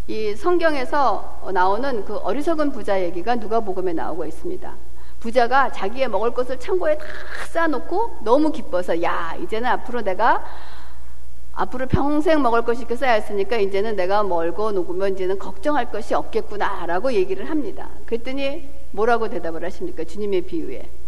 이 0.07 0.33
성경에서 0.35 1.51
나오는 1.53 2.05
그 2.05 2.15
어리석은 2.15 2.71
부자 2.71 3.01
얘기가 3.01 3.35
누가복음에 3.35 3.91
나오고 3.91 4.25
있습니다. 4.25 4.73
부자가 5.19 5.69
자기의 5.73 6.07
먹을 6.07 6.33
것을 6.33 6.59
창고에 6.59 6.97
다 6.97 7.05
쌓아놓고 7.49 8.19
너무 8.23 8.53
기뻐서 8.53 9.03
야 9.03 9.35
이제는 9.43 9.69
앞으로 9.69 10.01
내가 10.01 10.43
앞으로 11.53 11.87
평생 11.87 12.41
먹을 12.41 12.61
것이 12.61 12.79
이렇게 12.79 12.95
쌓였으니까 12.95 13.57
이제는 13.57 13.97
내가 13.97 14.23
멀고 14.23 14.71
녹으면 14.71 15.13
이제는 15.15 15.37
걱정할 15.37 15.91
것이 15.91 16.13
없겠구나라고 16.13 17.11
얘기를 17.11 17.49
합니다. 17.49 17.89
그랬더니 18.05 18.69
뭐라고 18.91 19.29
대답을 19.29 19.65
하십니까? 19.65 20.05
주님의 20.05 20.43
비유에 20.43 21.00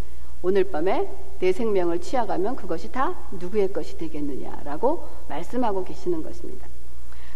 오늘 0.43 0.65
밤에 0.65 1.09
내 1.39 1.53
생명을 1.53 2.01
취하가면 2.01 2.57
그것이 2.57 2.91
다 2.91 3.15
누구의 3.31 3.71
것이 3.71 3.97
되겠느냐라고 3.97 5.07
말씀하고 5.29 5.85
계시는 5.85 6.21
것입니다. 6.21 6.67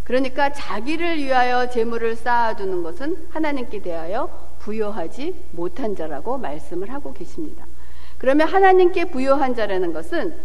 그러니까 0.03 0.51
자기를 0.51 1.17
위하여 1.17 1.69
재물을 1.69 2.15
쌓아두는 2.15 2.83
것은 2.83 3.27
하나님께 3.29 3.81
대하여 3.81 4.29
부여하지 4.59 5.35
못한 5.51 5.95
자라고 5.95 6.37
말씀을 6.37 6.91
하고 6.91 7.13
계십니다. 7.13 7.65
그러면 8.17 8.49
하나님께 8.49 9.05
부여한 9.05 9.55
자라는 9.55 9.93
것은 9.93 10.35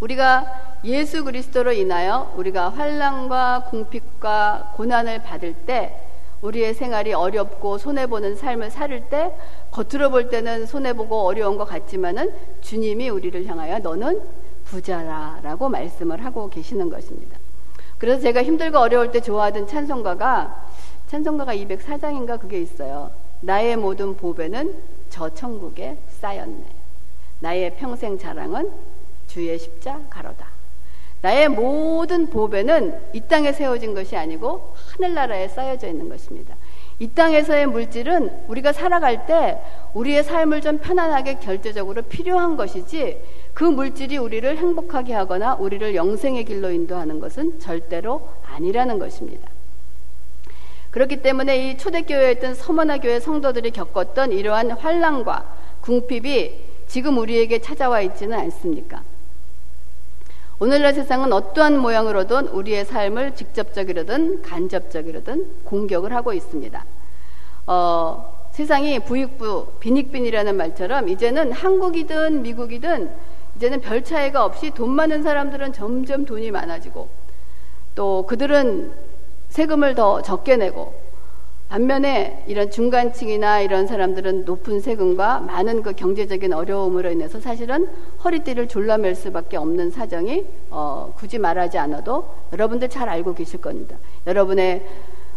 우리가 0.00 0.78
예수 0.84 1.24
그리스도로 1.24 1.72
인하여 1.72 2.32
우리가 2.36 2.70
환란과 2.70 3.66
궁핍과 3.70 4.72
고난을 4.76 5.22
받을 5.22 5.52
때 5.52 6.09
우리의 6.42 6.74
생활이 6.74 7.12
어렵고 7.12 7.78
손해보는 7.78 8.36
삶을 8.36 8.70
살을 8.70 9.08
때 9.08 9.34
겉으로 9.70 10.10
볼 10.10 10.28
때는 10.28 10.66
손해보고 10.66 11.20
어려운 11.20 11.56
것 11.56 11.64
같지만은 11.66 12.32
주님이 12.60 13.10
우리를 13.10 13.46
향하여 13.46 13.78
너는 13.78 14.20
부자라 14.64 15.40
라고 15.42 15.68
말씀을 15.68 16.24
하고 16.24 16.48
계시는 16.48 16.88
것입니다. 16.88 17.38
그래서 17.98 18.22
제가 18.22 18.42
힘들고 18.42 18.78
어려울 18.78 19.10
때 19.10 19.20
좋아하던 19.20 19.66
찬송가가 19.66 20.68
찬송가가 21.08 21.54
204장인가 21.54 22.40
그게 22.40 22.60
있어요. 22.60 23.10
나의 23.40 23.76
모든 23.76 24.16
보배는 24.16 24.80
저 25.10 25.28
천국에 25.28 25.98
쌓였네. 26.08 26.64
나의 27.40 27.74
평생 27.76 28.16
자랑은 28.18 28.70
주의 29.26 29.58
십자가로다. 29.58 30.49
나의 31.22 31.48
모든 31.48 32.28
보배는 32.28 32.98
이 33.12 33.20
땅에 33.20 33.52
세워진 33.52 33.94
것이 33.94 34.16
아니고 34.16 34.74
하늘나라에 34.92 35.48
쌓여져 35.48 35.88
있는 35.88 36.08
것입니다. 36.08 36.56
이 36.98 37.08
땅에서의 37.08 37.66
물질은 37.66 38.44
우리가 38.48 38.72
살아갈 38.72 39.26
때 39.26 39.58
우리의 39.94 40.22
삶을 40.22 40.60
좀 40.60 40.78
편안하게 40.78 41.38
결제적으로 41.40 42.02
필요한 42.02 42.56
것이지 42.56 43.18
그 43.54 43.64
물질이 43.64 44.18
우리를 44.18 44.56
행복하게 44.56 45.14
하거나 45.14 45.54
우리를 45.54 45.94
영생의 45.94 46.44
길로 46.44 46.70
인도하는 46.70 47.20
것은 47.20 47.58
절대로 47.58 48.28
아니라는 48.46 48.98
것입니다. 48.98 49.48
그렇기 50.90 51.22
때문에 51.22 51.70
이 51.70 51.78
초대교회에 51.78 52.32
있던 52.32 52.54
서머나 52.54 52.98
교회 52.98 53.20
성도들이 53.20 53.70
겪었던 53.70 54.32
이러한 54.32 54.72
환란과 54.72 55.56
궁핍이 55.80 56.70
지금 56.86 57.18
우리에게 57.18 57.60
찾아와 57.60 58.00
있지는 58.00 58.38
않습니까? 58.38 59.02
오늘날 60.62 60.92
세상은 60.92 61.32
어떠한 61.32 61.78
모양으로든 61.78 62.48
우리의 62.48 62.84
삶을 62.84 63.34
직접적이로든 63.34 64.42
간접적이로든 64.42 65.64
공격을 65.64 66.12
하고 66.14 66.34
있습니다. 66.34 66.84
어, 67.66 68.48
세상이 68.50 68.98
부익부, 69.00 69.78
빈익빈이라는 69.80 70.54
말처럼 70.54 71.08
이제는 71.08 71.52
한국이든 71.52 72.42
미국이든 72.42 73.10
이제는 73.56 73.80
별 73.80 74.04
차이가 74.04 74.44
없이 74.44 74.70
돈 74.72 74.90
많은 74.90 75.22
사람들은 75.22 75.72
점점 75.72 76.26
돈이 76.26 76.50
많아지고 76.50 77.08
또 77.94 78.26
그들은 78.26 78.92
세금을 79.48 79.94
더 79.94 80.20
적게 80.20 80.58
내고 80.58 80.92
반면에 81.70 82.42
이런 82.48 82.68
중간층이나 82.68 83.60
이런 83.60 83.86
사람들은 83.86 84.44
높은 84.44 84.80
세금과 84.80 85.38
많은 85.38 85.82
그 85.84 85.92
경제적인 85.92 86.52
어려움으로 86.52 87.12
인해서 87.12 87.40
사실은 87.40 87.88
허리띠를 88.24 88.66
졸라맬 88.66 89.14
수밖에 89.14 89.56
없는 89.56 89.92
사정이 89.92 90.46
어, 90.70 91.14
굳이 91.16 91.38
말하지 91.38 91.78
않아도 91.78 92.28
여러분들 92.52 92.88
잘 92.88 93.08
알고 93.08 93.34
계실 93.34 93.60
겁니다. 93.60 93.96
여러분의 94.26 94.84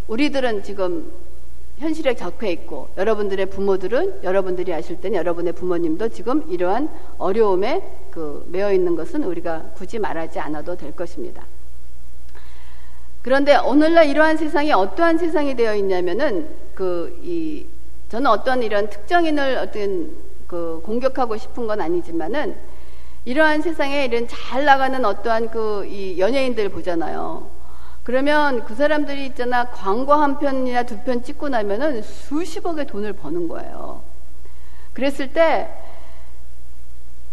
우리들은 0.07 0.63
지금 0.63 1.11
현실에 1.77 2.15
적혀 2.15 2.47
있고 2.47 2.87
여러분들의 2.97 3.45
부모들은 3.51 4.23
여러분들이 4.23 4.73
아실 4.73 4.99
때는 5.01 5.15
여러분의 5.19 5.53
부모님도 5.53 6.09
지금 6.09 6.43
이러한 6.49 6.89
어려움에 7.19 7.83
그 8.09 8.43
매여 8.51 8.73
있는 8.73 8.95
것은 8.95 9.23
우리가 9.23 9.73
굳이 9.75 9.99
말하지 9.99 10.39
않아도 10.39 10.75
될 10.77 10.95
것입니다. 10.95 11.45
그런데 13.23 13.55
오늘날 13.55 14.07
이러한 14.09 14.37
세상이 14.37 14.71
어떠한 14.73 15.17
세상이 15.17 15.55
되어 15.55 15.75
있냐면은 15.75 16.47
그 16.75 17.17
이 17.23 17.65
저는 18.09 18.29
어떤 18.29 18.61
이런 18.61 18.89
특정인을 18.91 19.57
어떤 19.57 20.11
그 20.45 20.81
공격하고 20.85 21.35
싶은 21.37 21.65
건 21.65 21.81
아니지만은 21.81 22.55
이러한 23.25 23.61
세상에 23.63 24.05
이런 24.05 24.27
잘 24.27 24.65
나가는 24.65 25.03
어떠한 25.03 25.49
그 25.49 25.85
이 25.87 26.19
연예인들 26.19 26.69
보잖아요. 26.69 27.49
그러면 28.03 28.65
그 28.65 28.75
사람들이 28.75 29.25
있잖아 29.27 29.65
광고 29.69 30.13
한 30.13 30.37
편이나 30.37 30.83
두 30.83 30.97
편 31.05 31.23
찍고 31.23 31.49
나면은 31.49 32.01
수십억의 32.03 32.85
돈을 32.87 33.13
버는 33.13 33.47
거예요. 33.47 34.03
그랬을 34.93 35.31
때 35.33 35.69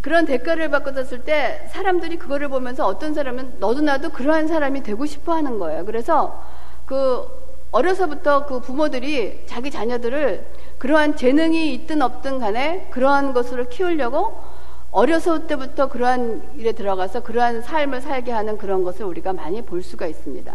그런 0.01 0.25
대가를 0.25 0.71
받고 0.71 0.95
졌을 0.95 1.25
때 1.25 1.69
사람들이 1.73 2.17
그거를 2.19 2.49
보면서 2.49 2.87
어떤 2.87 3.13
사람은 3.13 3.57
너도 3.59 3.83
나도 3.83 4.11
그러한 4.11 4.49
사람이 4.49 4.83
되고 4.83 5.05
싶어 5.05 5.35
하는 5.35 5.59
거예요. 5.59 5.85
그래서 5.85 6.43
그 6.87 7.27
어려서부터 7.71 8.47
그 8.47 8.61
부모들이 8.61 9.45
자기 9.47 9.71
자녀들을 9.71 10.47
그러한 10.79 11.17
재능이 11.17 11.75
있든 11.75 12.03
없든 12.03 12.41
간에 12.41 12.89
그러한 12.91 13.33
것으로 13.33 13.69
키우려고 13.69 14.43
어려서 14.91 15.47
때부터 15.47 15.89
그러한 15.89 16.55
일에 16.57 16.73
들어가서 16.73 17.23
그러한 17.23 17.63
삶을 17.63 18.01
살게 18.01 18.33
하는 18.33 18.59
그런 18.59 18.83
것을 18.83 19.05
우리가 19.05 19.33
많이 19.35 19.63
볼 19.63 19.83
수가 19.83 20.07
있습니다. 20.07 20.53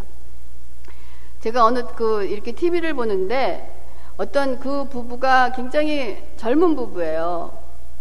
제가 1.39 1.63
어느 1.63 1.83
그 1.95 2.25
이렇게 2.25 2.51
TV를 2.51 2.95
보는데 2.95 3.71
어떤 4.17 4.59
그 4.59 4.85
부부가 4.89 5.51
굉장히 5.51 6.17
젊은 6.37 6.75
부부예요. 6.75 7.53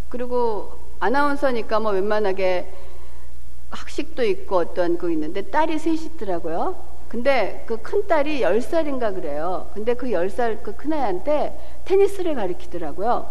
그리고 0.09 0.84
아나운서니까 0.99 1.79
뭐 1.79 1.91
웬만하게 1.91 2.67
학식도 3.71 4.23
있고 4.23 4.57
어떤 4.57 4.97
그 4.97 5.11
있는데 5.11 5.41
딸이 5.43 5.79
셋이 5.79 6.05
있더라고요. 6.05 6.75
근데 7.09 7.63
그 7.67 7.77
큰 7.77 8.07
딸이 8.07 8.41
10살인가 8.41 9.13
그래요. 9.13 9.69
근데 9.73 9.93
그 9.93 10.07
10살 10.07 10.63
그 10.63 10.75
큰애한테 10.75 11.57
테니스를 11.85 12.35
가르치더라고요. 12.35 13.29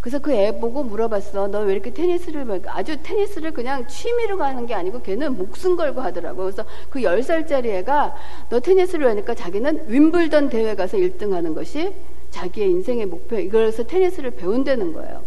그래서 0.00 0.18
그 0.18 0.32
애 0.32 0.52
보고 0.60 0.82
물어봤어. 0.82 1.48
너 1.48 1.60
왜 1.64 1.72
이렇게 1.72 1.90
테니스를 1.92 2.62
아주 2.66 3.02
테니스를 3.02 3.52
그냥 3.52 3.86
취미로 3.88 4.36
가는 4.36 4.66
게 4.66 4.74
아니고 4.74 5.00
걔는 5.02 5.38
목숨 5.38 5.76
걸고 5.76 6.00
하더라고. 6.02 6.42
그래서 6.42 6.64
그 6.90 7.00
10살짜리 7.00 7.66
애가 7.66 8.14
너 8.50 8.60
테니스를 8.60 9.08
하니까 9.08 9.34
자기는 9.34 9.84
윈블던 9.88 10.50
대회 10.50 10.74
가서 10.74 10.98
1등 10.98 11.30
하는 11.32 11.54
것이 11.54 11.94
자기의 12.30 12.70
인생의 12.70 13.06
목표. 13.06 13.36
이걸 13.38 13.66
해서 13.66 13.82
테니스를 13.84 14.32
배운다는 14.32 14.92
거예요. 14.92 15.22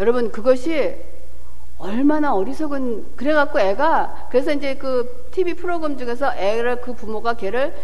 여러분 0.00 0.30
그것이 0.30 0.94
얼마나 1.78 2.34
어리석은 2.34 3.16
그래갖고 3.16 3.60
애가 3.60 4.28
그래서 4.30 4.52
이제 4.52 4.74
그 4.74 5.28
TV 5.30 5.54
프로그램 5.54 5.96
중에서 5.96 6.34
애를 6.36 6.80
그 6.80 6.94
부모가 6.94 7.34
걔를 7.34 7.74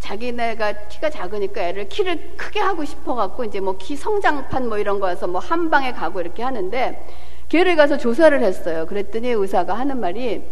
자기네가 0.00 0.88
키가 0.88 1.10
작으니까 1.10 1.62
애를 1.62 1.88
키를 1.88 2.34
크게 2.36 2.60
하고 2.60 2.84
싶어갖고 2.84 3.44
이제 3.44 3.60
뭐 3.60 3.76
키 3.78 3.96
성장판 3.96 4.68
뭐 4.68 4.78
이런 4.78 5.00
거에서 5.00 5.26
뭐 5.26 5.40
한 5.40 5.70
방에 5.70 5.92
가고 5.92 6.20
이렇게 6.20 6.42
하는데 6.42 7.02
걔를 7.48 7.76
가서 7.76 7.98
조사를 7.98 8.42
했어요. 8.42 8.86
그랬더니 8.86 9.30
의사가 9.30 9.74
하는 9.74 10.00
말이 10.00 10.42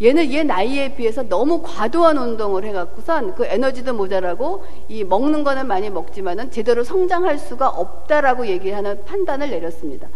얘는 0.00 0.32
얘 0.32 0.42
나이에 0.44 0.94
비해서 0.94 1.22
너무 1.22 1.60
과도한 1.62 2.16
운동을 2.16 2.64
해갖고선 2.64 3.34
그 3.34 3.44
에너지도 3.46 3.94
모자라고 3.94 4.64
이 4.88 5.04
먹는 5.04 5.42
거는 5.44 5.66
많이 5.66 5.90
먹지만은 5.90 6.50
제대로 6.50 6.84
성장할 6.84 7.38
수가 7.38 7.68
없다라고 7.68 8.46
얘기하는 8.46 9.04
판단을 9.04 9.50
내렸습니다. 9.50 10.08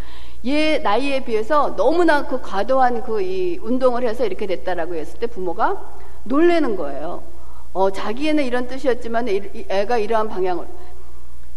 얘 0.45 0.79
나이에 0.79 1.25
비해서 1.25 1.77
너무나 1.77 2.27
그 2.27 2.41
과도한 2.41 3.05
그 3.05 3.21
이 3.21 3.59
운동을 3.63 4.07
해서 4.07 4.25
이렇게 4.27 4.47
됐다라고 4.47 4.95
했을 4.95 5.19
때 5.21 5.27
부모가 5.27 5.81
놀래는 6.25 6.77
거예요. 6.77 7.23
어, 7.73 7.91
자기에는 7.91 8.45
이런 8.45 8.67
뜻이었지만 8.67 9.29
애가 9.69 9.99
이러한 9.99 10.29
방향을. 10.29 10.67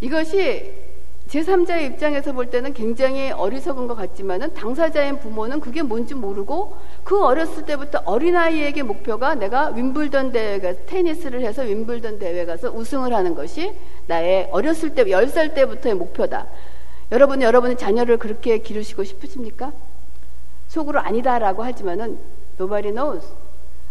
이것이 0.02 0.74
제3자의 1.30 1.92
입장에서 1.92 2.34
볼 2.34 2.52
때는 2.52 2.74
굉장히 2.74 3.32
어리석은 3.32 3.88
것 3.88 3.96
같지만은 3.96 4.54
당사자인 4.54 5.18
부모는 5.18 5.60
그게 5.60 5.82
뭔지 5.82 6.14
모르고 6.14 6.78
그 7.04 7.24
어렸을 7.24 7.66
때부터 7.66 8.04
어린아이에게 8.06 8.84
목표가 8.84 9.34
내가 9.34 9.70
윈블던 9.70 10.32
대회 10.32 10.60
가서 10.60 10.80
테니스를 10.86 11.42
해서 11.42 11.64
윈블던 11.64 12.20
대회 12.20 12.46
가서 12.46 12.70
우승을 12.70 13.12
하는 13.14 13.34
것이 13.34 13.74
나의 14.06 14.50
어렸을 14.52 14.94
때, 14.94 15.04
10살 15.04 15.56
때부터의 15.56 15.96
목표다. 15.96 16.46
여러분, 17.12 17.42
여러분의 17.42 17.78
자녀를 17.78 18.18
그렇게 18.18 18.58
기르시고 18.58 19.04
싶으십니까? 19.04 19.72
속으로 20.68 21.00
아니다라고 21.00 21.64
하지만은 21.64 22.18
nobody 22.60 22.94
knows. 22.94 23.28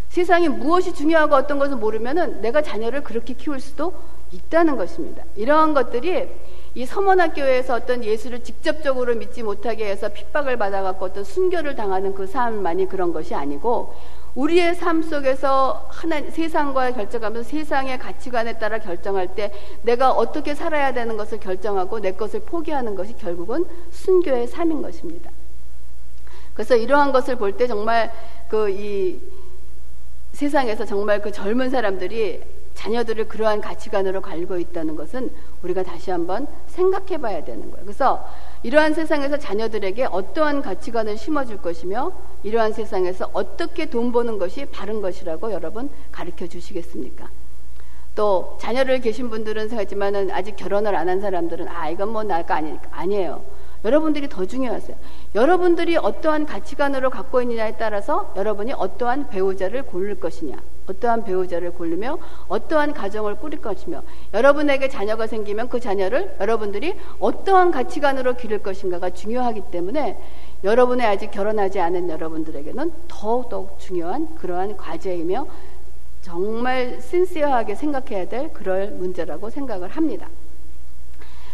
세상에 0.09 0.49
무엇이 0.49 0.95
중요하고 0.95 1.35
어떤 1.35 1.59
것을 1.59 1.77
모르면은 1.77 2.41
내가 2.41 2.63
자녀를 2.63 3.03
그렇게 3.03 3.35
키울 3.35 3.61
수도 3.61 3.95
있다는 4.31 4.77
것입니다. 4.77 5.25
이러한 5.37 5.75
것들이 5.75 6.29
이 6.77 6.87
서문학교에서 6.87 7.75
어떤 7.75 8.03
예수를 8.03 8.43
직접적으로 8.43 9.15
믿지 9.15 9.43
못하게 9.43 9.89
해서 9.89 10.09
핍박을 10.09 10.57
받아갖고 10.57 11.05
어떤 11.05 11.25
순교를 11.25 11.77
당하는 11.77 12.15
그 12.15 12.27
삶만이 12.27 12.89
그런 12.89 13.13
것이 13.13 13.35
아니고 13.35 13.95
우리의 14.35 14.75
삶 14.75 15.03
속에서 15.03 15.89
하나 15.91 16.21
세상과 16.21 16.93
결정하면서 16.93 17.49
세상의 17.49 17.99
가치관에 17.99 18.59
따라 18.59 18.79
결정할 18.79 19.35
때 19.35 19.53
내가 19.83 20.11
어떻게 20.11 20.55
살아야 20.55 20.93
되는 20.93 21.17
것을 21.17 21.39
결정하고 21.39 22.01
내 22.01 22.13
것을 22.13 22.41
포기하는 22.41 22.95
것이 22.95 23.15
결국은 23.17 23.65
순교의 23.93 24.49
삶인 24.49 24.83
것입니다. 24.83 25.31
그래서 26.55 26.77
이러한 26.77 27.13
것을 27.13 27.37
볼 27.37 27.57
때 27.57 27.67
정말 27.67 28.13
그 28.49 28.69
이 28.71 29.21
세상에서 30.35 30.85
정말 30.85 31.23
그 31.23 31.31
젊은 31.31 31.71
사람들이 31.71 32.43
자녀들을 32.75 33.29
그러한 33.29 33.61
가치관으로 33.61 34.21
갈고 34.21 34.59
있다는 34.59 34.97
것은 34.97 35.31
우리가 35.63 35.85
다시 35.85 36.11
한번 36.11 36.49
생각해 36.67 37.19
봐야 37.19 37.45
되는 37.45 37.71
거예요. 37.71 37.85
그래서 37.85 38.29
이러한 38.65 38.95
세상에서 38.95 39.37
자녀들에게 39.37 40.07
어떠한 40.07 40.63
가치관을 40.63 41.19
심어줄 41.19 41.59
것이며 41.59 42.13
이러한 42.43 42.73
세상에서 42.73 43.31
어떻게 43.35 43.91
돈 43.91 44.11
버는 44.11 44.39
것이 44.39 44.65
바른 44.65 45.03
것이라고 45.03 45.53
여러분 45.53 45.91
가르쳐 46.11 46.47
주시겠습니까? 46.47 47.29
또 48.15 48.57
자녀를 48.61 49.01
계신 49.01 49.29
분들은 49.29 49.71
하지만은 49.71 50.31
아직 50.31 50.57
결혼을 50.57 50.97
안 50.97 51.09
한 51.09 51.21
사람들은 51.21 51.69
아 51.69 51.91
이건 51.91 52.09
뭐 52.09 52.23
나가 52.23 52.57
아니니까 52.57 52.89
아니에요. 52.91 53.45
여러분들이 53.85 54.31
더 54.31 54.47
중요하세요. 54.47 54.97
여러분들이 55.35 55.99
어떠한 55.99 56.47
가치관으로 56.47 57.11
갖고 57.11 57.43
있느냐에 57.43 57.77
따라서 57.77 58.33
여러분이 58.35 58.73
어떠한 58.73 59.29
배우자를 59.29 59.83
고를 59.83 60.15
것이냐. 60.19 60.57
어떠한 60.89 61.25
배우자를 61.25 61.73
고르며 61.73 62.19
어떠한 62.49 62.93
가정을 62.93 63.37
꾸릴 63.37 63.61
것이며 63.61 64.03
여러분에게 64.33 64.89
자녀가 64.89 65.27
생기면 65.27 65.69
그 65.69 65.81
자녀를 65.81 66.37
여러분들이 66.41 66.95
어떠한 67.19 67.71
가치관으로 67.71 68.35
기를 68.35 68.59
것인가가 68.59 69.11
중요하기 69.11 69.63
때문에 69.71 70.19
여러분의 70.63 71.07
아직 71.07 71.31
결혼하지 71.31 71.81
않은 71.81 72.09
여러분들에게는 72.09 72.93
더욱더욱 73.09 73.79
중요한 73.79 74.35
그러한 74.37 74.77
과제이며 74.77 75.47
정말 76.23 77.01
신시어하게 77.01 77.75
생각해야 77.75 78.29
될 78.29 78.53
그럴 78.53 78.89
문제라고 78.89 79.51
생각을 79.51 79.89
합니다. 79.89 80.29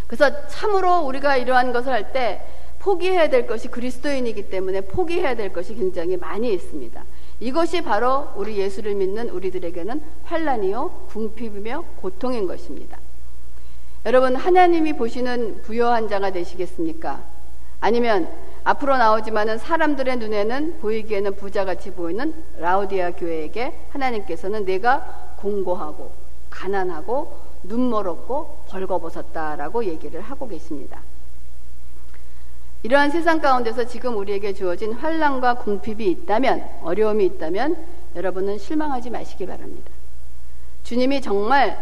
그래서 0.07 0.47
참으로 0.49 1.01
우리가 1.01 1.37
이러한 1.37 1.73
것을 1.73 1.93
할 1.93 2.13
때 2.13 2.41
포기해야 2.81 3.29
될 3.29 3.47
것이 3.47 3.69
그리스도인이기 3.69 4.49
때문에 4.49 4.81
포기해야 4.81 5.35
될 5.37 5.53
것이 5.53 5.75
굉장히 5.75 6.17
많이 6.17 6.53
있습니다. 6.53 7.05
이것이 7.41 7.83
바로 7.83 8.29
우리 8.37 8.59
예수를 8.59 8.95
믿는 8.95 9.31
우리들에게는 9.31 10.03
환란이요 10.25 11.07
궁핍이며 11.09 11.85
고통인 12.01 12.47
것입니다. 12.47 12.99
여러분 14.07 14.37
하나님이 14.37 14.95
보시는 14.95 15.63
부여한 15.63 16.09
자가 16.09 16.31
되시겠습니까? 16.31 17.23
아니면 17.81 18.31
앞으로 18.63 18.99
나오지만은 18.99 19.59
사람들의 19.59 20.19
눈에는 20.19 20.79
보이기에는 20.81 21.37
부자같이 21.37 21.93
보이는 21.93 22.35
라우디아 22.59 23.13
교회에게 23.13 23.75
하나님께서는 23.91 24.67
내가 24.67 25.35
공고하고 25.39 26.13
가난하고 26.51 27.39
눈멀었고 27.63 28.65
벌거벗었다라고 28.69 29.85
얘기를 29.87 30.21
하고 30.21 30.47
계십니다. 30.47 31.03
이러한 32.83 33.11
세상 33.11 33.41
가운데서 33.41 33.85
지금 33.85 34.17
우리에게 34.17 34.55
주어진 34.55 34.93
환란과 34.93 35.55
궁핍이 35.55 36.11
있다면 36.11 36.65
어려움이 36.83 37.27
있다면 37.27 37.77
여러분은 38.17 38.59
실망하지 38.59 39.11
마시기 39.11 39.47
바랍니다. 39.47 39.91
주님이 40.85 41.21
정말 41.21 41.79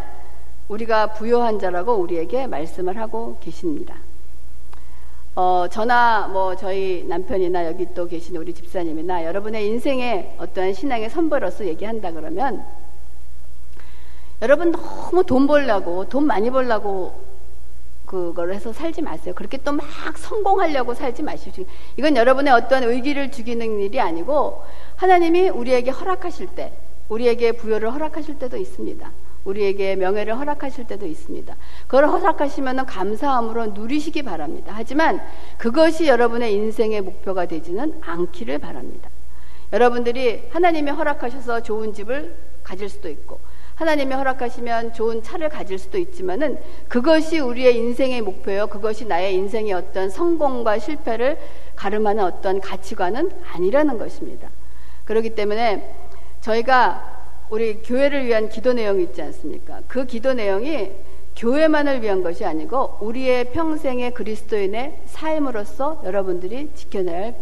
우리가 0.69 1.13
부여한 1.13 1.59
자라고 1.61 1.95
우리에게 1.95 2.47
말씀을 2.47 2.99
하고 2.99 3.39
계십니다. 3.41 3.97
어, 5.35 5.67
저나 5.71 6.27
뭐 6.33 6.57
저희 6.57 7.05
남편이나 7.07 7.65
여기 7.67 7.87
또 7.95 8.09
계신 8.09 8.35
우리 8.37 8.53
집사님이나 8.53 9.25
여러분의 9.25 9.69
인생에 9.69 10.35
어떠한 10.37 10.75
신앙의 10.75 11.11
선배로서 11.11 11.65
얘기한다 11.67 12.11
그러면 12.11 12.65
여러분 14.43 14.73
너무 14.73 15.23
돈 15.23 15.47
벌려고 15.47 16.09
돈 16.09 16.27
많이 16.27 16.51
벌려고 16.51 17.28
그걸 18.09 18.53
해서 18.55 18.73
살지 18.73 19.03
마세요. 19.03 19.35
그렇게 19.37 19.59
또 19.59 19.73
막 19.73 19.87
성공하려고 20.17 20.95
살지 20.95 21.23
마시고 21.23 21.65
이건 21.97 22.17
여러분의 22.17 22.53
어떠한 22.55 22.85
의기를 22.85 23.31
죽이는 23.31 23.81
일이 23.81 24.01
아니고 24.01 24.63
하나님이 24.97 25.51
우리에게 25.51 25.91
허락하실 25.91 26.49
때 26.49 26.73
우리에게 27.09 27.53
부여를 27.53 27.93
허락하실 27.93 28.39
때도 28.39 28.57
있습니다. 28.57 29.11
우리에게 29.45 29.97
명예를 29.97 30.39
허락하실 30.39 30.87
때도 30.87 31.07
있습니다. 31.07 31.57
그걸 31.87 32.09
허락하시면 32.09 32.87
감사함으로 32.87 33.67
누리시기 33.69 34.23
바랍니다. 34.23 34.73
하지만 34.75 35.21
그것이 35.59 36.07
여러분의 36.07 36.53
인생의 36.55 37.03
목표가 37.03 37.47
되지는 37.47 37.99
않기를 38.01 38.59
바랍니다. 38.59 39.11
여러분들이 39.73 40.49
하나님이 40.51 40.91
허락하셔서 40.91 41.63
좋은 41.63 41.93
집을 41.93 42.35
가질 42.63 42.89
수도 42.89 43.09
있고 43.09 43.41
하나님이 43.79 44.13
허락하시면 44.13 44.93
좋은 44.93 45.23
차를 45.23 45.51
가질 45.51 45.79
수도 45.79 45.99
있지만은 45.99 46.59
그것이 46.89 47.39
우리의 47.39 47.77
인생의 47.77 48.23
목표요. 48.23 48.67
그것이 48.67 49.05
나의 49.05 49.35
인생의 49.35 49.73
어떤 49.73 50.11
성공과 50.11 50.81
실패를 50.81 51.39
가름하는 51.77 52.25
어떤 52.25 52.61
가치관은 52.61 53.31
아니라는 53.53 53.99
것입니다. 53.99 54.49
그렇기 55.05 55.37
때문에 55.37 55.95
저희가 56.41 57.19
우리 57.51 57.81
교회를 57.81 58.27
위한 58.27 58.49
기도 58.49 58.73
내용이 58.73 59.05
있지 59.05 59.23
않습니까? 59.23 59.83
그 59.87 60.07
기도 60.07 60.35
내용이 60.35 60.91
교회만을 61.37 62.03
위한 62.03 62.25
것이 62.25 62.45
아니고 62.45 62.99
우리의 63.01 63.53
평생의 63.53 64.13
그리스도인의 64.13 65.03
삶으로서 65.07 66.03
여러분들이 66.05 66.69
할 67.07 67.37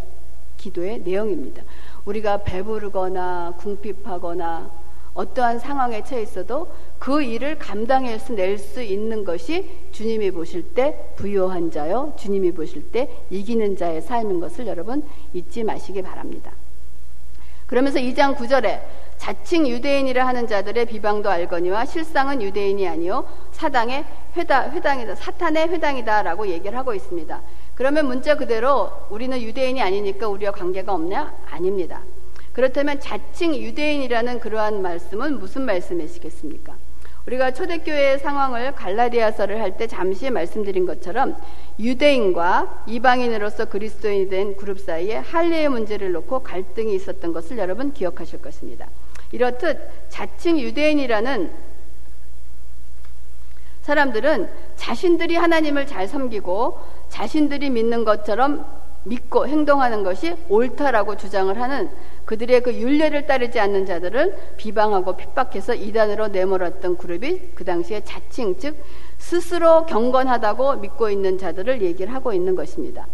기도의 0.58 1.00
내용입니다. 1.00 1.62
우리가 2.04 2.42
배부르거나 2.42 3.54
궁핍하거나 3.56 4.85
어떠한 5.16 5.58
상황에 5.58 6.04
처해 6.04 6.22
있어도 6.22 6.68
그 6.98 7.22
일을 7.22 7.58
감당해낼 7.58 8.58
수 8.58 8.82
있는 8.82 9.24
것이 9.24 9.68
주님이 9.92 10.30
보실 10.30 10.74
때 10.74 11.12
부요한 11.16 11.70
자요, 11.70 12.12
주님이 12.16 12.52
보실 12.52 12.92
때 12.92 13.10
이기는 13.30 13.76
자의 13.76 14.00
삶인 14.02 14.40
것을 14.40 14.66
여러분 14.66 15.02
잊지 15.32 15.64
마시기 15.64 16.02
바랍니다. 16.02 16.52
그러면서 17.66 17.98
2장 17.98 18.36
9절에 18.36 18.80
자칭 19.16 19.66
유대인이라 19.66 20.26
하는 20.26 20.46
자들의 20.46 20.86
비방도 20.86 21.28
알거니와 21.28 21.84
실상은 21.86 22.40
유대인이 22.42 22.86
아니요 22.86 23.26
사당의 23.52 24.04
회당, 24.36 24.70
회당이다 24.70 25.14
사탄의 25.16 25.68
회당이다라고 25.70 26.48
얘기를 26.48 26.78
하고 26.78 26.94
있습니다. 26.94 27.40
그러면 27.74 28.06
문자 28.06 28.36
그대로 28.36 28.90
우리는 29.10 29.40
유대인이 29.40 29.82
아니니까 29.82 30.28
우리와 30.28 30.52
관계가 30.52 30.92
없냐? 30.92 31.34
아닙니다. 31.50 32.02
그렇다면 32.56 33.00
자칭 33.00 33.54
유대인이라는 33.54 34.40
그러한 34.40 34.80
말씀은 34.80 35.38
무슨 35.38 35.66
말씀이시겠습니까? 35.66 36.74
우리가 37.26 37.50
초대교회의 37.50 38.18
상황을 38.18 38.74
갈라디아서를 38.74 39.60
할 39.60 39.76
때 39.76 39.86
잠시 39.86 40.30
말씀드린 40.30 40.86
것처럼 40.86 41.36
유대인과 41.78 42.84
이방인으로서 42.86 43.66
그리스도인이 43.66 44.30
된 44.30 44.56
그룹 44.56 44.80
사이에 44.80 45.16
할례의 45.16 45.68
문제를 45.68 46.12
놓고 46.12 46.42
갈등이 46.44 46.94
있었던 46.94 47.34
것을 47.34 47.58
여러분 47.58 47.92
기억하실 47.92 48.40
것입니다. 48.40 48.86
이렇듯 49.32 50.08
자칭 50.08 50.58
유대인이라는 50.58 51.52
사람들은 53.82 54.48
자신들이 54.76 55.36
하나님을 55.36 55.86
잘 55.86 56.08
섬기고 56.08 56.78
자신들이 57.10 57.68
믿는 57.68 58.06
것처럼 58.06 58.64
믿고 59.06 59.46
행동하는 59.46 60.02
것이 60.02 60.34
옳다라고 60.48 61.16
주장을 61.16 61.60
하는 61.60 61.88
그들의 62.24 62.62
그 62.62 62.74
윤례를 62.74 63.26
따르지 63.26 63.60
않는 63.60 63.86
자들을 63.86 64.36
비방하고 64.56 65.16
핍박해서 65.16 65.74
이단으로 65.74 66.28
내몰았던 66.28 66.96
그룹이 66.96 67.52
그 67.54 67.64
당시에 67.64 68.02
자칭 68.04 68.58
즉 68.58 68.76
스스로 69.18 69.86
경건하다고 69.86 70.76
믿고 70.76 71.08
있는 71.08 71.38
자들을 71.38 71.82
얘기를 71.82 72.12
하고 72.12 72.32
있는 72.32 72.56
것입니다. 72.56 73.06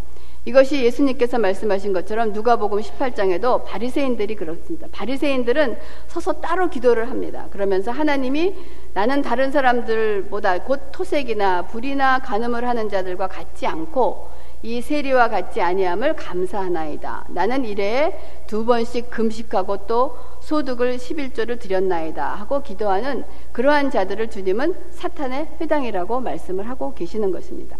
이것이 0.44 0.82
예수님께서 0.82 1.38
말씀하신 1.38 1.92
것처럼 1.92 2.32
누가복음 2.32 2.80
18장에도 2.80 3.64
바리새인들이 3.64 4.34
그렇습니다. 4.34 4.88
바리새인들은 4.90 5.76
서서 6.08 6.40
따로 6.40 6.68
기도를 6.68 7.10
합니다. 7.10 7.46
그러면서 7.50 7.92
하나님이 7.92 8.54
나는 8.92 9.22
다른 9.22 9.52
사람들보다 9.52 10.64
곧 10.64 10.80
토색이나 10.90 11.66
불이나 11.66 12.18
간음을 12.20 12.66
하는 12.66 12.88
자들과 12.88 13.28
같지 13.28 13.68
않고 13.68 14.30
이 14.62 14.80
세리와 14.80 15.28
같지 15.28 15.60
아니함을 15.60 16.14
감사하나이다. 16.14 17.26
나는 17.30 17.64
이래에 17.64 18.16
두 18.46 18.64
번씩 18.64 19.10
금식하고 19.10 19.86
또 19.88 20.16
소득을 20.40 20.98
11조를 20.98 21.58
드렸나이다 21.58 22.34
하고 22.34 22.62
기도하는 22.62 23.24
그러한 23.50 23.90
자들을 23.90 24.30
주님은 24.30 24.74
사탄의 24.90 25.48
회당이라고 25.60 26.20
말씀을 26.20 26.68
하고 26.68 26.94
계시는 26.94 27.32
것입니다. 27.32 27.76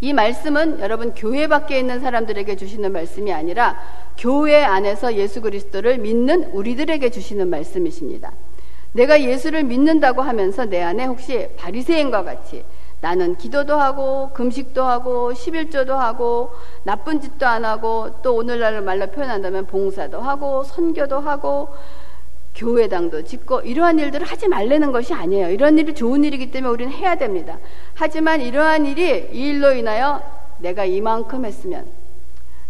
이 0.00 0.12
말씀은 0.12 0.80
여러분 0.80 1.12
교회 1.14 1.48
밖에 1.48 1.78
있는 1.78 2.00
사람들에게 2.00 2.56
주시는 2.56 2.92
말씀이 2.92 3.32
아니라 3.32 3.78
교회 4.16 4.62
안에서 4.62 5.16
예수 5.16 5.40
그리스도를 5.40 5.98
믿는 5.98 6.44
우리들에게 6.52 7.10
주시는 7.10 7.48
말씀이십니다. 7.50 8.32
내가 8.92 9.20
예수를 9.20 9.64
믿는다고 9.64 10.22
하면서 10.22 10.64
내 10.64 10.80
안에 10.80 11.04
혹시 11.04 11.48
바리새인과 11.56 12.24
같이 12.24 12.64
나는 13.00 13.36
기도도 13.36 13.76
하고 13.76 14.30
금식도 14.34 14.82
하고 14.82 15.32
11조도 15.32 15.90
하고 15.90 16.52
나쁜 16.82 17.20
짓도 17.20 17.46
안 17.46 17.64
하고 17.64 18.10
또 18.22 18.34
오늘날 18.34 18.80
말로 18.80 19.06
표현한다면 19.06 19.66
봉사도 19.66 20.20
하고 20.20 20.64
선교도 20.64 21.20
하고 21.20 21.68
교회당도 22.56 23.22
짓고 23.22 23.60
이러한 23.60 24.00
일들을 24.00 24.26
하지 24.26 24.48
말라는 24.48 24.90
것이 24.90 25.14
아니에요. 25.14 25.50
이런 25.50 25.78
일이 25.78 25.94
좋은 25.94 26.24
일이기 26.24 26.50
때문에 26.50 26.72
우리는 26.72 26.92
해야 26.92 27.14
됩니다. 27.14 27.58
하지만 27.94 28.40
이러한 28.40 28.84
일이 28.84 29.28
이 29.32 29.50
일로 29.50 29.72
인하여 29.72 30.20
내가 30.58 30.84
이만큼 30.84 31.44
했으면 31.44 31.86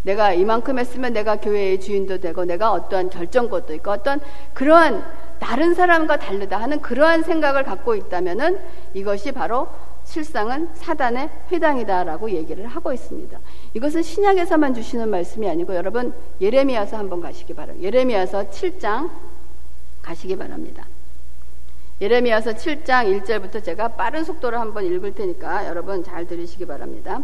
내가 0.02 0.34
이만큼 0.34 0.78
했으면 0.78 1.14
내가 1.14 1.36
교회의 1.36 1.80
주인도 1.80 2.18
되고 2.18 2.44
내가 2.44 2.72
어떠한 2.72 3.10
결정권도 3.10 3.74
있고 3.74 3.90
어떤 3.90 4.20
그러한 4.52 5.04
다른 5.38 5.74
사람과 5.74 6.18
다르다 6.18 6.60
하는 6.60 6.80
그러한 6.82 7.22
생각을 7.22 7.64
갖고 7.64 7.94
있다면은 7.94 8.58
이것이 8.92 9.32
바로 9.32 9.68
실상은 10.08 10.70
사단의 10.72 11.28
회당이다라고 11.52 12.30
얘기를 12.30 12.66
하고 12.66 12.94
있습니다. 12.94 13.38
이것은 13.74 14.02
신약에서만 14.02 14.74
주시는 14.74 15.10
말씀이 15.10 15.48
아니고 15.48 15.74
여러분 15.74 16.14
예레미야서 16.40 16.96
한번 16.96 17.20
가시기 17.20 17.52
바랍니다. 17.52 17.86
예레미야서 17.86 18.48
7장 18.48 19.10
가시기 20.00 20.38
바랍니다. 20.38 20.86
예레미야서 22.00 22.52
7장 22.52 23.22
1절부터 23.22 23.62
제가 23.62 23.88
빠른 23.88 24.24
속도로 24.24 24.58
한번 24.58 24.86
읽을 24.86 25.14
테니까 25.14 25.66
여러분 25.66 26.02
잘 26.02 26.26
들으시기 26.26 26.64
바랍니다. 26.66 27.20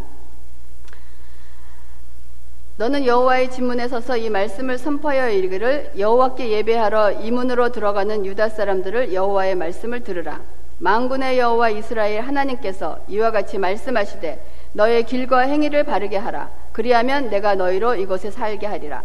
너는 2.77 3.07
여호와의 3.07 3.49
진문에 3.49 3.87
서서 3.87 4.17
이 4.17 4.29
말씀을 4.29 4.77
선포하여 4.77 5.31
이르기를 5.31 5.93
여호와께 5.97 6.51
예배하러 6.51 7.23
이 7.23 7.31
문으로 7.31 7.71
들어가는 7.71 8.27
유다 8.27 8.49
사람들을 8.49 9.11
여호와의 9.11 9.55
말씀을 9.55 10.03
들으라. 10.03 10.41
만군의 10.79 11.39
여호와 11.39 11.69
이스라엘 11.69 12.21
하나님께서 12.21 12.99
이와 13.07 13.31
같이 13.31 13.57
말씀하시되 13.57 14.43
너의 14.73 15.03
길과 15.03 15.41
행위를 15.41 15.85
바르게 15.85 16.17
하라. 16.17 16.49
그리하면 16.73 17.29
내가 17.29 17.55
너희로 17.55 17.95
이곳에 17.95 18.29
살게 18.29 18.67
하리라. 18.67 19.03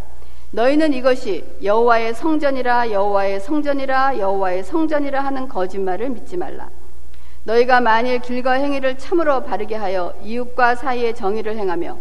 너희는 0.51 0.93
이것이 0.93 1.45
여호와의 1.63 2.15
성전이라 2.15 2.91
여호와의 2.91 3.39
성전이라 3.41 4.19
여호와의 4.19 4.65
성전이라 4.65 5.21
하는 5.21 5.49
거짓말을 5.49 6.11
믿지 6.11 6.37
말라. 6.37 6.69
너희가 7.45 7.81
만일 7.81 8.19
길과 8.19 8.55
행위를 8.55 8.99
참으로 8.99 9.45
바르게 9.45 9.77
하여 9.77 10.13
이웃과 10.25 10.75
사이에 10.75 11.15
정의를 11.15 11.57
행하며 11.57 11.97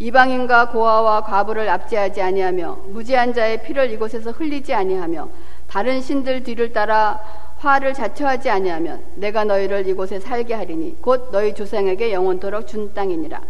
이방인과 0.00 0.68
고아와 0.68 1.22
과부를 1.22 1.68
압제하지 1.68 2.20
아니하며 2.20 2.78
무지한 2.88 3.32
자의 3.32 3.62
피를 3.62 3.90
이곳에서 3.90 4.32
흘리지 4.32 4.74
아니하며 4.74 5.28
다른 5.68 6.00
신들 6.00 6.44
뒤를 6.44 6.72
따라 6.72 7.20
화를 7.64 7.94
자처하지 7.94 8.50
아니하면 8.50 9.00
내가 9.14 9.44
너희를 9.44 9.88
이곳에 9.88 10.20
살게 10.20 10.52
하리니 10.52 10.98
곧 11.00 11.30
너희 11.32 11.54
조상에게 11.54 12.12
영원토록 12.12 12.66
준 12.66 12.92
땅이니라. 12.92 13.40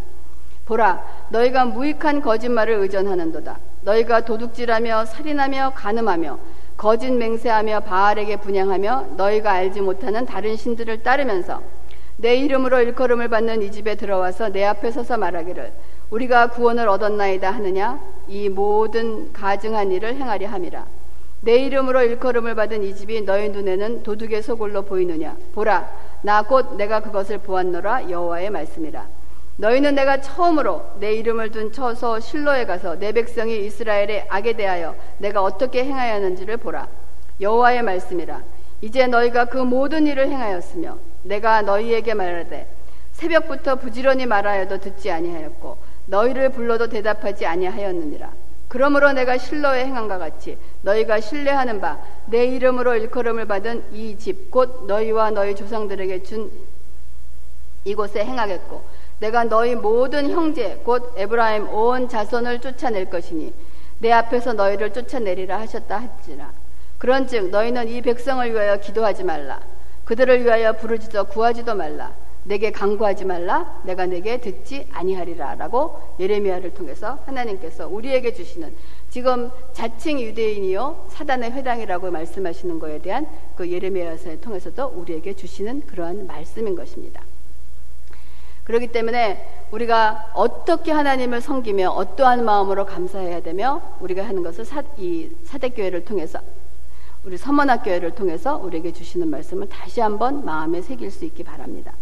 보라, 0.66 1.05
너희가 1.31 1.64
무익한 1.66 2.22
거짓말을 2.22 2.74
의존하는도다. 2.74 3.59
너희가 3.83 4.24
도둑질하며 4.24 5.05
살인하며 5.07 5.72
간음하며 5.74 6.38
거짓 6.77 7.11
맹세하며 7.12 7.81
바알에게 7.81 8.37
분양하며 8.37 9.07
너희가 9.16 9.53
알지 9.53 9.81
못하는 9.81 10.24
다른 10.27 10.57
신들을 10.57 11.03
따르면서 11.03 11.62
내 12.16 12.37
이름으로 12.37 12.81
일컬음을 12.81 13.29
받는 13.29 13.62
이 13.62 13.72
집에 13.72 13.96
들어와서 13.96 14.48
내 14.50 14.64
앞에 14.64 14.90
서서 14.90 15.18
말하기를 15.18 15.72
우리가 16.11 16.48
구원을 16.48 16.88
얻었나이다 16.88 17.50
하느냐 17.50 18.00
이 18.29 18.48
모든 18.48 19.33
가증한 19.33 19.90
일을 19.92 20.14
행하려 20.14 20.48
함이라 20.48 20.87
내 21.44 21.57
이름으로 21.57 22.02
일컬음을 22.02 22.54
받은 22.54 22.83
이 22.83 22.94
집이 22.94 23.20
너희 23.22 23.50
눈에는 23.50 24.02
도둑의 24.02 24.42
소굴로 24.42 24.83
보이느냐? 24.83 25.37
보라 25.54 25.90
나 26.22 26.42
곧 26.42 26.76
내가 26.76 27.00
그것을 27.00 27.37
보았노라 27.38 28.09
여호와의 28.11 28.48
말씀이라. 28.48 29.07
너희는 29.59 29.94
내가 29.94 30.22
처음으로 30.22 30.83
내 31.00 31.12
이름을 31.12 31.50
둔 31.50 31.70
처소 31.70 32.18
실로에 32.18 32.64
가서 32.64 32.98
내 32.98 33.12
백성이 33.12 33.66
이스라엘의 33.66 34.26
악에 34.30 34.54
대하여 34.54 34.96
내가 35.18 35.42
어떻게 35.42 35.85
행하였는지를 35.85 36.57
보라. 36.57 36.88
여호와의 37.40 37.83
말씀이라. 37.83 38.40
이제 38.80 39.07
너희가 39.07 39.44
그 39.44 39.59
모든 39.59 40.07
일을 40.07 40.28
행하였으며 40.28 40.98
내가 41.24 41.61
너희에게 41.61 42.14
말하되 42.14 42.66
새벽부터 43.12 43.76
부지런히 43.76 44.24
말하여도 44.24 44.78
듣지 44.80 45.11
아니하였고 45.11 45.76
너희를 46.07 46.48
불러도 46.50 46.88
대답하지 46.88 47.46
아니하였느니라 47.46 48.30
그러므로 48.74 49.12
내가 49.12 49.38
실로에 49.38 49.84
행한과 49.87 50.18
같이 50.18 50.58
너희가 50.82 51.20
신뢰하는 51.20 51.80
바 51.80 51.96
내 52.26 52.44
이름으로 52.46 52.96
일컬음을 52.96 53.46
받은 53.46 53.92
이 53.94 54.16
집 54.18 54.50
곧 54.50 54.87
너희와 54.88 55.30
너희 55.30 55.54
조상들에게 55.54 56.24
준 56.24 56.50
이곳에 57.84 58.24
행하겠고 58.24 58.82
내가 59.20 59.44
너희 59.44 59.76
모든 59.76 60.28
형제 60.28 60.80
곧 60.84 61.12
에브라임 61.16 61.68
온 61.68 62.08
자손을 62.08 62.60
쫓아낼 62.60 63.08
것이니 63.10 63.54
내 64.00 64.10
앞에서 64.10 64.54
너희를 64.54 64.92
쫓아내리라 64.92 65.60
하셨다 65.60 65.96
하지라. 66.18 66.50
그런즉 66.98 67.50
너희는 67.50 67.87
이 67.88 68.02
백성을 68.02 68.50
위하여 68.52 68.78
기도하지 68.78 69.22
말라. 69.22 69.60
그들을 70.04 70.42
위하여 70.44 70.72
부르지도 70.72 71.26
구하지도 71.26 71.76
말라 71.76 72.10
내게 72.44 72.70
강구하지 72.70 73.24
말라 73.24 73.80
내가 73.85 74.07
내게 74.07 74.38
듣지 74.38 74.87
아니하리라라고 74.92 76.14
예레미야를 76.20 76.74
통해서 76.74 77.18
하나님께서 77.26 77.88
우리에게 77.88 78.35
주시는 78.35 78.74
지금 79.11 79.50
자칭 79.72 80.20
유대인이요 80.20 81.07
사단의 81.09 81.52
회당이라고 81.52 82.11
말씀하시는 82.11 82.78
것에 82.78 82.98
대한 83.00 83.26
그 83.57 83.70
예레미야서를 83.70 84.40
통해서도 84.40 84.87
우리에게 84.94 85.35
주시는 85.35 85.87
그러한 85.87 86.26
말씀인 86.26 86.74
것입니다. 86.74 87.22
그렇기 88.64 88.88
때문에 88.88 89.46
우리가 89.70 90.33
어떻게 90.35 90.90
하나님을 90.90 91.40
섬기며 91.40 91.90
어떠한 91.90 92.44
마음으로 92.44 92.87
감사해야 92.87 93.40
되며 93.40 93.83
우리가 94.00 94.24
하는 94.24 94.42
것을 94.42 94.64
사, 94.64 94.83
이 94.96 95.30
사대교회를 95.44 96.04
통해서 96.04 96.40
우리 97.24 97.37
서문학교회를 97.37 98.14
통해서 98.14 98.57
우리에게 98.57 98.92
주시는 98.92 99.28
말씀을 99.28 99.68
다시 99.68 100.00
한번 100.00 100.44
마음에 100.44 100.83
새길 100.83 101.11
수 101.11 101.24
있기 101.24 101.42
바랍니다. 101.42 101.94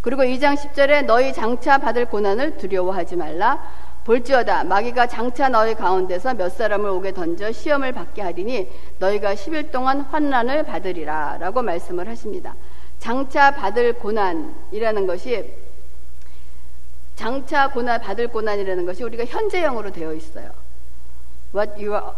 그리고 0.00 0.22
2장 0.22 0.56
10절에 0.56 1.04
너희 1.04 1.32
장차 1.32 1.78
받을 1.78 2.06
고난을 2.06 2.58
두려워하지 2.58 3.16
말라. 3.16 3.62
볼지어다 4.04 4.64
마귀가 4.64 5.06
장차 5.06 5.50
너희 5.50 5.74
가운데서 5.74 6.32
몇 6.32 6.48
사람을 6.48 6.88
오게 6.88 7.12
던져 7.12 7.52
시험을 7.52 7.92
받게 7.92 8.22
하리니 8.22 8.66
너희가 8.98 9.34
10일 9.34 9.70
동안 9.70 10.00
환난을 10.00 10.62
받으리라 10.62 11.36
라고 11.38 11.60
말씀을 11.60 12.08
하십니다. 12.08 12.54
장차 12.98 13.50
받을 13.50 13.92
고난이라는 13.94 15.06
것이 15.06 15.52
장차 17.16 17.70
고난 17.70 18.00
받을 18.00 18.28
고난이라는 18.28 18.86
것이 18.86 19.04
우리가 19.04 19.26
현재형으로 19.26 19.90
되어 19.92 20.14
있어요. 20.14 20.52
What 21.54 21.72
you 21.72 21.92
are 21.92 22.12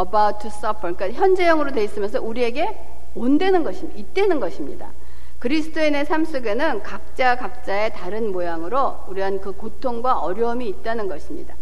about 0.00 0.40
to 0.40 0.48
suffer. 0.48 0.94
그러니까 0.94 1.12
현재형으로 1.12 1.70
되어 1.72 1.84
있으면서 1.84 2.20
우리에게 2.20 2.76
온되는 3.14 3.62
것입니다. 3.62 3.98
이때는 3.98 4.40
것입니다. 4.40 4.88
그리스도인의 5.40 6.04
삶 6.04 6.26
속에는 6.26 6.82
각자 6.82 7.34
각자의 7.36 7.94
다른 7.94 8.30
모양으로 8.30 9.04
우리한 9.08 9.40
그 9.40 9.52
고통과 9.52 10.18
어려움이 10.18 10.68
있다는 10.68 11.08
것입니다. 11.08 11.54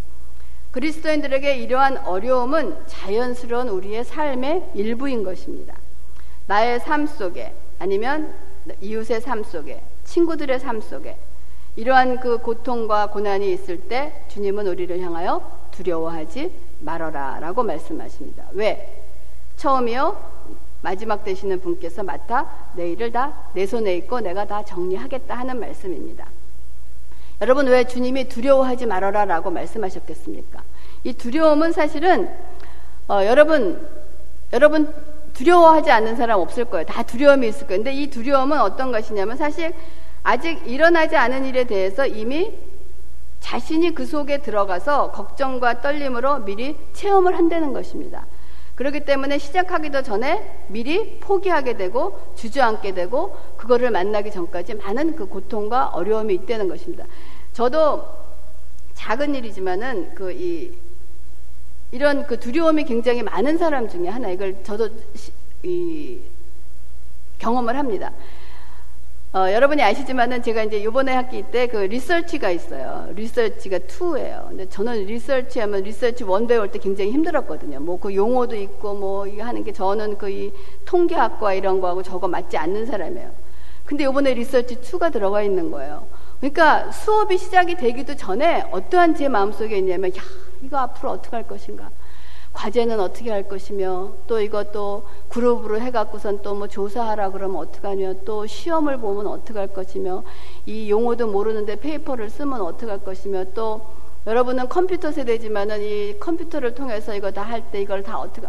그리스도인들에게 0.72 1.56
이러한 1.58 1.98
어려움은 1.98 2.76
자연스러운 2.86 3.68
우리의 3.68 4.04
삶의 4.04 4.72
일부인 4.74 5.22
것입니다. 5.22 5.76
나의 6.46 6.80
삶 6.80 7.06
속에 7.06 7.54
아니면 7.78 8.34
이웃의 8.80 9.20
삶 9.20 9.44
속에 9.44 9.80
친구들의 10.04 10.58
삶 10.58 10.80
속에 10.80 11.16
이러한 11.76 12.18
그 12.18 12.38
고통과 12.38 13.10
고난이 13.10 13.52
있을 13.52 13.78
때 13.82 14.24
주님은 14.28 14.66
우리를 14.66 15.00
향하여 15.00 15.68
두려워하지 15.70 16.52
말어라 16.80 17.38
라고 17.40 17.62
말씀하십니다. 17.62 18.44
왜? 18.52 19.04
처음이요. 19.56 20.37
마지막 20.80 21.24
되시는 21.24 21.60
분께서 21.60 22.02
맡아 22.02 22.46
내 22.74 22.90
일을 22.92 23.12
다 23.12 23.48
내 23.54 23.66
손에 23.66 23.96
있고 23.96 24.20
내가 24.20 24.44
다 24.44 24.64
정리하겠다 24.64 25.34
하는 25.34 25.58
말씀입니다. 25.58 26.26
여러분 27.40 27.66
왜 27.66 27.84
주님이 27.84 28.28
두려워하지 28.28 28.86
말아라 28.86 29.24
라고 29.24 29.50
말씀하셨겠습니까? 29.50 30.62
이 31.04 31.12
두려움은 31.12 31.72
사실은 31.72 32.28
어, 33.08 33.24
여러분 33.24 33.86
여러분 34.52 34.92
두려워하지 35.34 35.90
않는 35.90 36.16
사람 36.16 36.40
없을 36.40 36.64
거예요. 36.64 36.84
다 36.86 37.02
두려움이 37.02 37.48
있을 37.48 37.66
거예요. 37.66 37.82
근데 37.82 37.92
이 37.92 38.10
두려움은 38.10 38.60
어떤 38.60 38.90
것이냐면 38.92 39.36
사실 39.36 39.72
아직 40.22 40.66
일어나지 40.66 41.16
않은 41.16 41.44
일에 41.44 41.64
대해서 41.64 42.06
이미 42.06 42.52
자신이 43.40 43.94
그 43.94 44.04
속에 44.04 44.38
들어가서 44.38 45.12
걱정과 45.12 45.80
떨림으로 45.80 46.40
미리 46.40 46.76
체험을 46.92 47.36
한다는 47.36 47.72
것입니다. 47.72 48.26
그렇기 48.78 49.04
때문에 49.04 49.38
시작하기도 49.38 50.04
전에 50.04 50.64
미리 50.68 51.18
포기하게 51.18 51.76
되고 51.76 52.32
주저앉게 52.36 52.94
되고 52.94 53.36
그거를 53.56 53.90
만나기 53.90 54.30
전까지 54.30 54.74
많은 54.74 55.16
그 55.16 55.26
고통과 55.26 55.88
어려움이 55.88 56.32
있다는 56.34 56.68
것입니다. 56.68 57.04
저도 57.52 58.06
작은 58.94 59.34
일이지만은 59.34 60.14
그 60.14 60.32
이 60.32 60.72
이런 61.90 62.26
그 62.26 62.38
두려움이 62.38 62.84
굉장히 62.84 63.22
많은 63.22 63.56
사람 63.56 63.88
중에 63.88 64.08
하나 64.08 64.28
이걸 64.28 64.62
저도 64.62 64.90
시, 65.14 65.32
이 65.62 66.20
경험을 67.38 67.76
합니다. 67.76 68.12
어, 69.38 69.52
여러분이 69.52 69.80
아시지만은 69.82 70.42
제가 70.42 70.64
이제 70.64 70.82
요번에 70.82 71.12
학기 71.12 71.42
때 71.44 71.68
그 71.68 71.76
리서치가 71.76 72.50
있어요. 72.50 73.06
리서치가 73.14 73.78
2예요. 73.78 74.48
근데 74.48 74.68
저는 74.68 75.04
리서치 75.06 75.60
하면 75.60 75.84
리서치 75.84 76.24
원 76.24 76.48
배울 76.48 76.68
때 76.72 76.78
굉장히 76.80 77.12
힘들었거든요. 77.12 77.78
뭐 77.78 77.98
그 78.00 78.12
용어도 78.14 78.56
있고 78.56 78.94
뭐 78.94 79.26
이거 79.28 79.44
하는 79.44 79.62
게 79.62 79.72
저는 79.72 80.18
그 80.18 80.28
이 80.28 80.52
통계학과 80.86 81.54
이런 81.54 81.80
거하고 81.80 82.02
저거 82.02 82.26
맞지 82.26 82.56
않는 82.56 82.86
사람이에요. 82.86 83.30
근데 83.84 84.04
요번에 84.04 84.34
Research 84.34 84.80
2가 84.80 85.12
들어가 85.12 85.40
있는 85.42 85.70
거예요. 85.70 86.06
그러니까 86.40 86.90
수업이 86.90 87.38
시작이 87.38 87.76
되기도 87.76 88.16
전에 88.16 88.64
어떠한 88.72 89.14
제 89.14 89.28
마음속에 89.28 89.78
있냐면 89.78 90.10
야, 90.16 90.22
이거 90.62 90.78
앞으로 90.78 91.10
어떻게 91.12 91.36
할 91.36 91.46
것인가? 91.46 91.90
과제는 92.58 92.98
어떻게 92.98 93.30
할 93.30 93.48
것이며 93.48 94.14
또 94.26 94.40
이것도 94.40 95.06
그룹으로 95.28 95.80
해갖고선 95.80 96.42
또 96.42 96.54
뭐 96.54 96.66
조사하라 96.66 97.30
그러면 97.30 97.58
어떡하냐 97.58 98.14
또 98.24 98.46
시험을 98.46 98.98
보면 98.98 99.28
어떻게 99.28 99.56
할 99.60 99.68
것이며 99.68 100.24
이 100.66 100.90
용어도 100.90 101.28
모르는데 101.28 101.76
paper를 101.76 102.30
쓰면 102.30 102.60
어떻게 102.60 102.90
할 102.90 102.98
것이며 103.04 103.44
또 103.54 103.86
여러분은 104.26 104.68
컴퓨터 104.68 105.12
세대지만은 105.12 105.82
이 105.82 106.18
컴퓨터를 106.18 106.74
통해서 106.74 107.14
이거 107.14 107.30
다 107.30 107.44
할 107.44 107.62
때 107.70 107.80
이걸 107.80 108.02
다 108.02 108.18
어떻게 108.18 108.48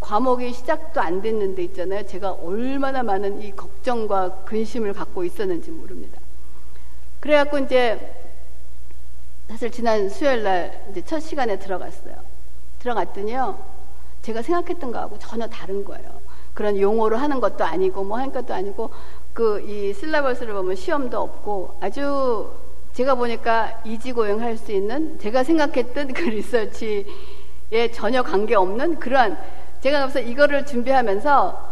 과목이 0.00 0.54
시작도 0.54 1.00
안 1.02 1.20
됐는데 1.20 1.62
있잖아요. 1.64 2.06
제가 2.06 2.32
얼마나 2.32 3.02
많은 3.02 3.42
이 3.42 3.52
걱정과 3.54 4.44
근심을 4.46 4.94
갖고 4.94 5.24
있었는지 5.24 5.70
모릅니다. 5.70 6.18
그래갖고 7.20 7.58
이제 7.58 8.00
사실 9.48 9.70
지난 9.70 10.08
수요일 10.08 10.42
날 10.42 10.86
이제 10.90 11.02
첫 11.04 11.20
시간에 11.20 11.58
들어갔어요. 11.58 12.31
들어갔더니요. 12.82 13.58
제가 14.22 14.42
생각했던 14.42 14.92
거하고 14.92 15.18
전혀 15.18 15.46
다른 15.46 15.84
거예요. 15.84 16.20
그런 16.54 16.78
용어로 16.78 17.16
하는 17.16 17.40
것도 17.40 17.64
아니고 17.64 18.04
뭐 18.04 18.18
하는 18.18 18.32
것도 18.32 18.52
아니고 18.52 18.90
그 19.32 19.60
이 19.66 19.94
실라버스를 19.94 20.52
보면 20.52 20.76
시험도 20.76 21.18
없고 21.18 21.78
아주 21.80 22.50
제가 22.92 23.14
보니까 23.14 23.80
이지고용 23.84 24.40
할 24.42 24.58
수 24.58 24.72
있는 24.72 25.18
제가 25.18 25.44
생각했던 25.44 26.12
그 26.12 26.22
리서치에 26.22 27.90
전혀 27.94 28.22
관계 28.22 28.54
없는 28.54 28.98
그러한 28.98 29.38
제가 29.80 30.00
그래서 30.00 30.20
이거를 30.20 30.66
준비하면서 30.66 31.70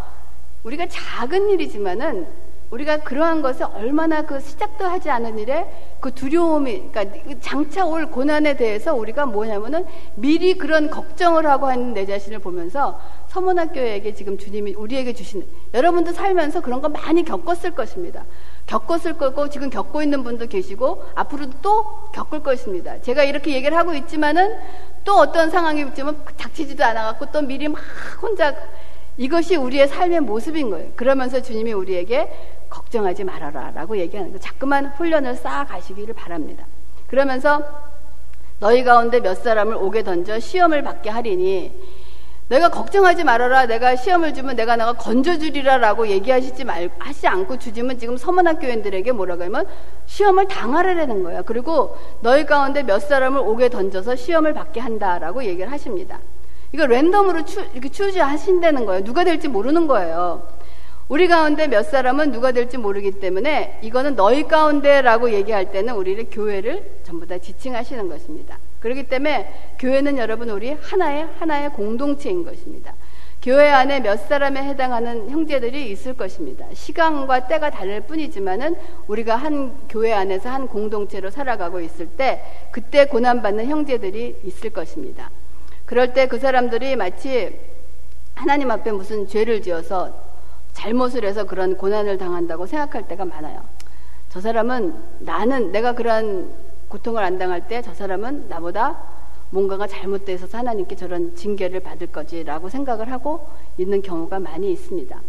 우리가 0.64 0.86
작은 0.88 1.50
일이지만은 1.50 2.26
우리가 2.70 2.98
그러한 2.98 3.42
것을 3.42 3.66
얼마나 3.74 4.22
그 4.22 4.40
시작도 4.40 4.84
하지 4.84 5.10
않은 5.10 5.38
일에 5.38 5.66
그 5.98 6.14
두려움이, 6.14 6.90
그러니까 6.92 7.38
장차 7.40 7.84
올 7.84 8.06
고난에 8.06 8.56
대해서 8.56 8.94
우리가 8.94 9.26
뭐냐면은 9.26 9.84
미리 10.14 10.56
그런 10.56 10.88
걱정을 10.88 11.46
하고 11.46 11.66
하는 11.66 11.94
내 11.94 12.06
자신을 12.06 12.38
보면서 12.38 13.00
서문학교에게 13.28 14.14
지금 14.14 14.38
주님이 14.38 14.74
우리에게 14.74 15.12
주시는 15.12 15.46
여러분도 15.74 16.12
살면서 16.12 16.60
그런 16.60 16.80
거 16.80 16.88
많이 16.88 17.24
겪었을 17.24 17.74
것입니다. 17.74 18.24
겪었을 18.66 19.18
거고 19.18 19.48
지금 19.48 19.68
겪고 19.68 20.02
있는 20.02 20.22
분도 20.22 20.46
계시고 20.46 21.04
앞으로도 21.14 21.52
또 21.62 21.84
겪을 22.12 22.42
것입니다. 22.42 23.00
제가 23.02 23.24
이렇게 23.24 23.52
얘기를 23.52 23.76
하고 23.76 23.94
있지만은 23.94 24.56
또 25.04 25.16
어떤 25.16 25.50
상황이 25.50 25.82
있지만 25.82 26.22
닥치지도 26.36 26.84
않아갖고 26.84 27.26
또 27.32 27.42
미리 27.42 27.68
막 27.68 27.80
혼자 28.22 28.54
이것이 29.16 29.56
우리의 29.56 29.88
삶의 29.88 30.20
모습인 30.20 30.70
거예요. 30.70 30.92
그러면서 30.96 31.42
주님이 31.42 31.72
우리에게 31.72 32.30
걱정하지 32.70 33.24
말아라 33.24 33.72
라고 33.72 33.98
얘기하는 33.98 34.32
거 34.32 34.38
자꾸만 34.38 34.86
훈련을 34.96 35.36
쌓아 35.36 35.66
가시기를 35.66 36.14
바랍니다. 36.14 36.64
그러면서 37.08 37.62
너희 38.60 38.84
가운데 38.84 39.20
몇 39.20 39.34
사람을 39.42 39.74
오게 39.74 40.04
던져 40.04 40.38
시험을 40.38 40.82
받게 40.82 41.10
하리니 41.10 41.72
내가 42.50 42.68
걱정하지 42.68 43.22
말아라. 43.22 43.66
내가 43.66 43.94
시험을 43.94 44.34
주면 44.34 44.56
내가 44.56 44.74
나가 44.74 44.94
건져주리라라고 44.94 46.08
얘기하시지 46.08 46.64
말 46.64 46.90
하지 46.98 47.28
않고 47.28 47.60
주님은 47.60 48.00
지금 48.00 48.16
서문학 48.16 48.60
교인들에게 48.60 49.12
뭐라고 49.12 49.44
하면 49.44 49.66
시험을 50.06 50.48
당하라는 50.48 51.22
거예요. 51.22 51.44
그리고 51.46 51.96
너희 52.22 52.44
가운데 52.46 52.82
몇 52.82 52.98
사람을 52.98 53.40
오게 53.40 53.68
던져서 53.68 54.16
시험을 54.16 54.52
받게 54.52 54.80
한다라고 54.80 55.44
얘기를 55.44 55.70
하십니다. 55.70 56.18
이거 56.72 56.86
랜덤으로 56.86 57.44
추, 57.44 57.64
이렇게 57.72 57.88
추지하신다는 57.88 58.84
거예요. 58.84 59.04
누가 59.04 59.22
될지 59.22 59.46
모르는 59.46 59.86
거예요. 59.86 60.42
우리 61.10 61.26
가운데 61.26 61.66
몇 61.66 61.82
사람은 61.82 62.30
누가 62.30 62.52
될지 62.52 62.78
모르기 62.78 63.10
때문에 63.10 63.80
이거는 63.82 64.14
너희 64.14 64.44
가운데라고 64.44 65.32
얘기할 65.32 65.72
때는 65.72 65.94
우리를 65.94 66.28
교회를 66.30 67.00
전부 67.02 67.26
다 67.26 67.36
지칭하시는 67.36 68.08
것입니다. 68.08 68.60
그렇기 68.78 69.08
때문에 69.08 69.74
교회는 69.80 70.18
여러분 70.18 70.50
우리 70.50 70.70
하나의 70.70 71.26
하나의 71.40 71.70
공동체인 71.70 72.44
것입니다. 72.44 72.94
교회 73.42 73.68
안에 73.70 73.98
몇 73.98 74.28
사람에 74.28 74.62
해당하는 74.62 75.30
형제들이 75.30 75.90
있을 75.90 76.14
것입니다. 76.14 76.66
시간과 76.72 77.48
때가 77.48 77.70
다를 77.70 78.02
뿐이지만은 78.02 78.76
우리가 79.08 79.34
한 79.34 79.74
교회 79.88 80.12
안에서 80.12 80.48
한 80.48 80.68
공동체로 80.68 81.28
살아가고 81.30 81.80
있을 81.80 82.06
때 82.06 82.40
그때 82.70 83.06
고난받는 83.06 83.66
형제들이 83.66 84.42
있을 84.44 84.70
것입니다. 84.70 85.28
그럴 85.86 86.12
때 86.12 86.28
그 86.28 86.38
사람들이 86.38 86.94
마치 86.94 87.58
하나님 88.36 88.70
앞에 88.70 88.92
무슨 88.92 89.26
죄를 89.26 89.60
지어서 89.60 90.29
잘못을 90.80 91.26
해서 91.26 91.44
그런 91.44 91.76
고난을 91.76 92.16
당한다고 92.16 92.66
생각할 92.66 93.06
때가 93.06 93.26
많아요. 93.26 93.60
저 94.30 94.40
사람은 94.40 94.94
나는 95.18 95.72
내가 95.72 95.92
그런 95.94 96.50
고통을 96.88 97.22
안 97.22 97.38
당할 97.38 97.68
때 97.68 97.82
저 97.82 97.92
사람은 97.92 98.48
나보다 98.48 98.98
뭔가가 99.50 99.86
잘못돼서 99.86 100.46
하나님께 100.50 100.96
저런 100.96 101.36
징계를 101.36 101.80
받을 101.80 102.06
거지라고 102.06 102.70
생각을 102.70 103.12
하고 103.12 103.46
있는 103.76 104.00
경우가 104.00 104.38
많이 104.38 104.72
있습니다. 104.72 105.20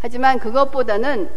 하지만 0.00 0.38
그것보다는 0.38 1.30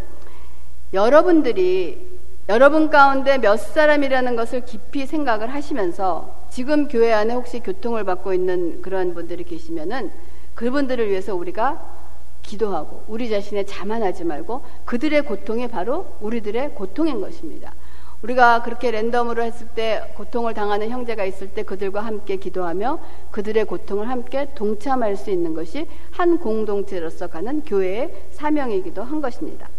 여러분들이 0.93 2.19
여러분 2.49 2.89
가운데 2.89 3.37
몇 3.37 3.55
사람이라는 3.55 4.35
것을 4.35 4.65
깊이 4.65 5.05
생각을 5.05 5.53
하시면서 5.53 6.35
지금 6.49 6.89
교회 6.89 7.13
안에 7.13 7.33
혹시 7.33 7.61
교통을 7.61 8.03
받고 8.03 8.33
있는 8.33 8.81
그런 8.81 9.13
분들이 9.13 9.45
계시면은 9.45 10.11
그분들을 10.55 11.09
위해서 11.09 11.33
우리가 11.33 12.00
기도하고 12.41 13.03
우리 13.07 13.29
자신의 13.29 13.65
자만하지 13.65 14.23
말고 14.23 14.61
그들의 14.85 15.23
고통이 15.23 15.67
바로 15.67 16.07
우리들의 16.21 16.75
고통인 16.75 17.21
것입니다. 17.21 17.73
우리가 18.21 18.61
그렇게 18.61 18.91
랜덤으로 18.91 19.41
했을 19.43 19.67
때 19.69 20.13
고통을 20.15 20.53
당하는 20.53 20.89
형제가 20.89 21.25
있을 21.25 21.49
때 21.49 21.63
그들과 21.63 22.01
함께 22.01 22.35
기도하며 22.35 22.99
그들의 23.31 23.65
고통을 23.65 24.09
함께 24.09 24.47
동참할 24.53 25.17
수 25.17 25.31
있는 25.31 25.53
것이 25.53 25.87
한 26.11 26.37
공동체로서 26.37 27.27
가는 27.27 27.63
교회의 27.63 28.13
사명이기도 28.31 29.01
한 29.03 29.21
것입니다. 29.21 29.69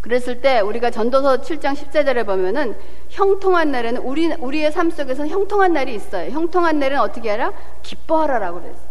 그랬을 0.00 0.40
때 0.40 0.60
우리가 0.60 0.90
전도서 0.90 1.42
7장 1.42 1.74
14절에 1.74 2.24
보면은 2.26 2.74
형통한 3.10 3.70
날에는 3.70 4.00
우리 4.02 4.32
우리의 4.32 4.72
삶 4.72 4.90
속에서는 4.90 5.30
형통한 5.30 5.74
날이 5.74 5.94
있어요. 5.94 6.30
형통한 6.30 6.78
날은 6.78 6.98
어떻게 6.98 7.30
하라? 7.30 7.52
기뻐하라라고 7.82 8.62
그랬어요. 8.62 8.89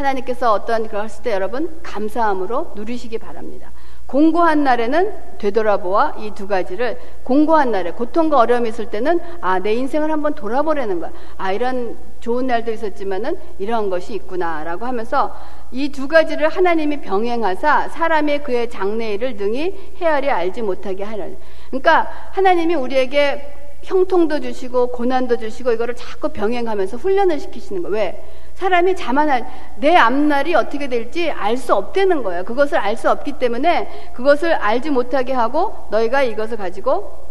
하나님께서 0.00 0.52
어떤 0.52 0.84
그걸 0.84 1.04
했을 1.04 1.22
때 1.22 1.32
여러분 1.32 1.80
감사함으로 1.82 2.72
누리시기 2.74 3.18
바랍니다. 3.18 3.70
공고한 4.06 4.64
날에는 4.64 5.12
되돌아보아 5.38 6.14
이 6.18 6.32
두 6.34 6.48
가지를 6.48 6.98
공고한 7.22 7.70
날에 7.70 7.92
고통과 7.92 8.38
어려움이 8.38 8.68
있을 8.70 8.86
때는 8.90 9.20
아 9.40 9.60
내 9.60 9.72
인생을 9.74 10.10
한번 10.10 10.34
돌아보라는 10.34 10.98
거야. 10.98 11.12
아 11.36 11.52
이런 11.52 11.96
좋은 12.18 12.46
날도 12.48 12.72
있었지만은 12.72 13.38
이러한 13.60 13.88
것이 13.88 14.14
있구나라고 14.14 14.84
하면서 14.84 15.36
이 15.70 15.92
두 15.92 16.08
가지를 16.08 16.48
하나님이 16.48 17.00
병행하사 17.02 17.88
사람의 17.90 18.42
그의 18.42 18.68
장래일을 18.68 19.36
능히 19.36 19.92
헤아려 20.00 20.32
알지 20.32 20.62
못하게 20.62 21.04
하는. 21.04 21.36
그러니까 21.68 22.08
하나님이 22.32 22.74
우리에게 22.74 23.59
형통도 23.82 24.40
주시고 24.40 24.88
고난도 24.88 25.38
주시고 25.38 25.72
이거를 25.72 25.94
자꾸 25.96 26.28
병행하면서 26.28 26.96
훈련을 26.98 27.40
시키시는 27.40 27.82
거예요. 27.82 27.94
왜? 27.94 28.24
사람이 28.54 28.94
자만할 28.96 29.46
내 29.78 29.96
앞날이 29.96 30.54
어떻게 30.54 30.88
될지 30.88 31.30
알 31.30 31.56
수 31.56 31.74
없다는 31.74 32.22
거예요. 32.22 32.44
그것을 32.44 32.78
알 32.78 32.96
수 32.96 33.10
없기 33.10 33.32
때문에 33.38 34.12
그것을 34.14 34.52
알지 34.52 34.90
못하게 34.90 35.32
하고 35.32 35.74
너희가 35.90 36.22
이것을 36.22 36.56
가지고 36.58 37.26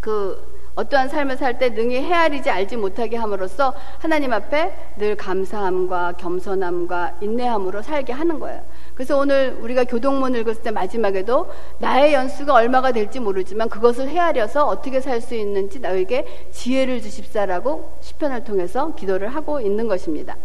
그 0.00 0.54
어떠한 0.74 1.08
삶을 1.08 1.36
살 1.36 1.58
때 1.58 1.68
능히 1.70 2.00
헤아리지 2.00 2.50
알지 2.50 2.76
못하게 2.76 3.16
함으로써 3.16 3.74
하나님 3.98 4.32
앞에 4.32 4.74
늘 4.96 5.14
감사함과 5.16 6.14
겸손함과 6.18 7.18
인내함으로 7.20 7.82
살게 7.82 8.12
하는 8.12 8.40
거예요. 8.40 8.60
그래서 8.94 9.18
오늘 9.18 9.56
우리가 9.60 9.84
교동문 9.84 10.36
읽었을 10.36 10.62
때 10.62 10.70
마지막에도 10.70 11.50
나의 11.78 12.14
연수가 12.14 12.54
얼마가 12.54 12.92
될지 12.92 13.18
모르지만 13.18 13.68
그것을 13.68 14.08
헤아려서 14.08 14.66
어떻게 14.66 15.00
살 15.00 15.20
수 15.20 15.34
있는지 15.34 15.78
너에게 15.78 16.48
지혜를 16.52 17.00
주십사라고 17.00 17.96
시편을 18.00 18.44
통해서 18.44 18.94
기도를 18.94 19.28
하고 19.28 19.60
있는 19.60 19.88
것입니다. 19.88 20.36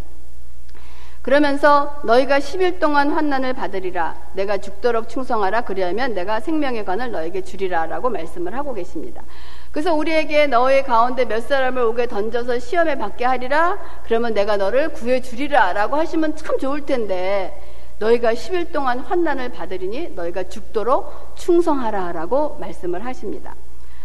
그러면서 1.21 1.99
너희가 2.05 2.39
10일 2.39 2.79
동안 2.79 3.11
환난을 3.11 3.53
받으리라 3.53 4.15
내가 4.33 4.57
죽도록 4.57 5.09
충성하라 5.09 5.61
그리하면 5.61 6.13
내가 6.13 6.39
생명의 6.39 6.85
관을 6.85 7.11
너에게 7.11 7.41
주리라라고 7.41 8.09
말씀을 8.09 8.55
하고 8.55 8.73
계십니다. 8.73 9.23
그래서 9.71 9.93
우리에게 9.93 10.47
너의 10.47 10.83
가운데 10.85 11.25
몇 11.25 11.41
사람을 11.41 11.83
오게 11.83 12.07
던져서 12.07 12.59
시험에 12.59 12.97
받게 12.97 13.25
하리라 13.25 13.77
그러면 14.05 14.33
내가 14.33 14.55
너를 14.55 14.93
구해 14.93 15.21
주리라라고 15.21 15.97
하시면 15.97 16.37
참 16.37 16.57
좋을 16.57 16.85
텐데 16.85 17.53
너희가 17.99 18.33
10일 18.33 18.71
동안 18.71 18.99
환난을 18.99 19.49
받으리니 19.49 20.09
너희가 20.09 20.43
죽도록 20.43 21.35
충성하라라고 21.35 22.57
말씀을 22.59 23.05
하십니다. 23.05 23.55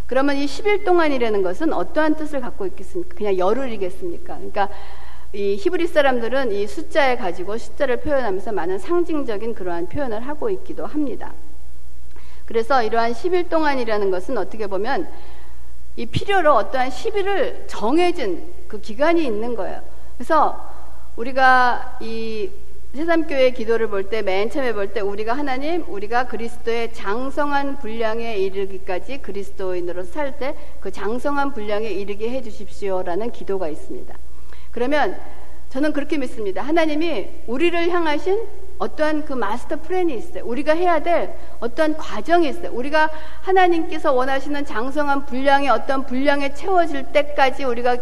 그러면 0.06 0.36
이 0.36 0.46
10일 0.46 0.84
동안이라는 0.84 1.42
것은 1.42 1.72
어떠한 1.72 2.16
뜻을 2.16 2.40
갖고 2.40 2.66
있겠습니까? 2.66 3.14
그냥 3.14 3.38
열흘이겠습니까? 3.38 4.34
그러니까 4.34 4.68
이 5.32 5.56
히브리 5.56 5.86
사람들은 5.86 6.52
이 6.52 6.66
숫자에 6.66 7.16
가지고 7.16 7.56
숫자를 7.56 8.00
표현하면서 8.00 8.52
많은 8.52 8.78
상징적인 8.78 9.54
그러한 9.54 9.88
표현을 9.88 10.26
하고 10.26 10.50
있기도 10.50 10.86
합니다. 10.86 11.32
그래서 12.44 12.82
이러한 12.82 13.12
10일 13.12 13.48
동안이라는 13.48 14.10
것은 14.10 14.36
어떻게 14.36 14.66
보면 14.66 15.08
이 15.96 16.06
필요로 16.06 16.54
어떠한 16.54 16.90
10일을 16.90 17.66
정해진 17.66 18.52
그 18.68 18.80
기간이 18.80 19.24
있는 19.24 19.54
거예요. 19.54 19.80
그래서 20.16 20.70
우리가 21.16 21.98
이 22.00 22.50
새삼교회 22.94 23.50
기도를 23.50 23.88
볼 23.88 24.08
때, 24.08 24.22
맨 24.22 24.50
처음에 24.50 24.72
볼 24.72 24.92
때, 24.92 25.00
우리가 25.00 25.32
하나님, 25.36 25.84
우리가 25.88 26.28
그리스도의 26.28 26.92
장성한 26.94 27.78
분량에 27.80 28.36
이르기까지 28.38 29.18
그리스도인으로 29.18 30.04
살 30.04 30.38
때 30.38 30.54
그 30.80 30.92
장성한 30.92 31.54
분량에 31.54 31.88
이르게 31.88 32.30
해 32.30 32.40
주십시오라는 32.42 33.32
기도가 33.32 33.68
있습니다. 33.68 34.14
그러면 34.70 35.18
저는 35.70 35.92
그렇게 35.92 36.18
믿습니다. 36.18 36.62
하나님이 36.62 37.28
우리를 37.48 37.90
향하신 37.90 38.38
어떠한 38.78 39.24
그 39.24 39.32
마스터 39.32 39.80
플랜이 39.80 40.14
있어요. 40.16 40.44
우리가 40.44 40.74
해야 40.74 41.00
될 41.02 41.34
어떠한 41.60 41.96
과정이 41.96 42.48
있어요. 42.48 42.70
우리가 42.72 43.10
하나님께서 43.42 44.12
원하시는 44.12 44.64
장성한 44.66 45.26
분량의 45.26 45.68
어떤 45.68 46.06
분량에 46.06 46.54
채워질 46.54 47.12
때까지 47.12 47.64
우리가 47.64 47.96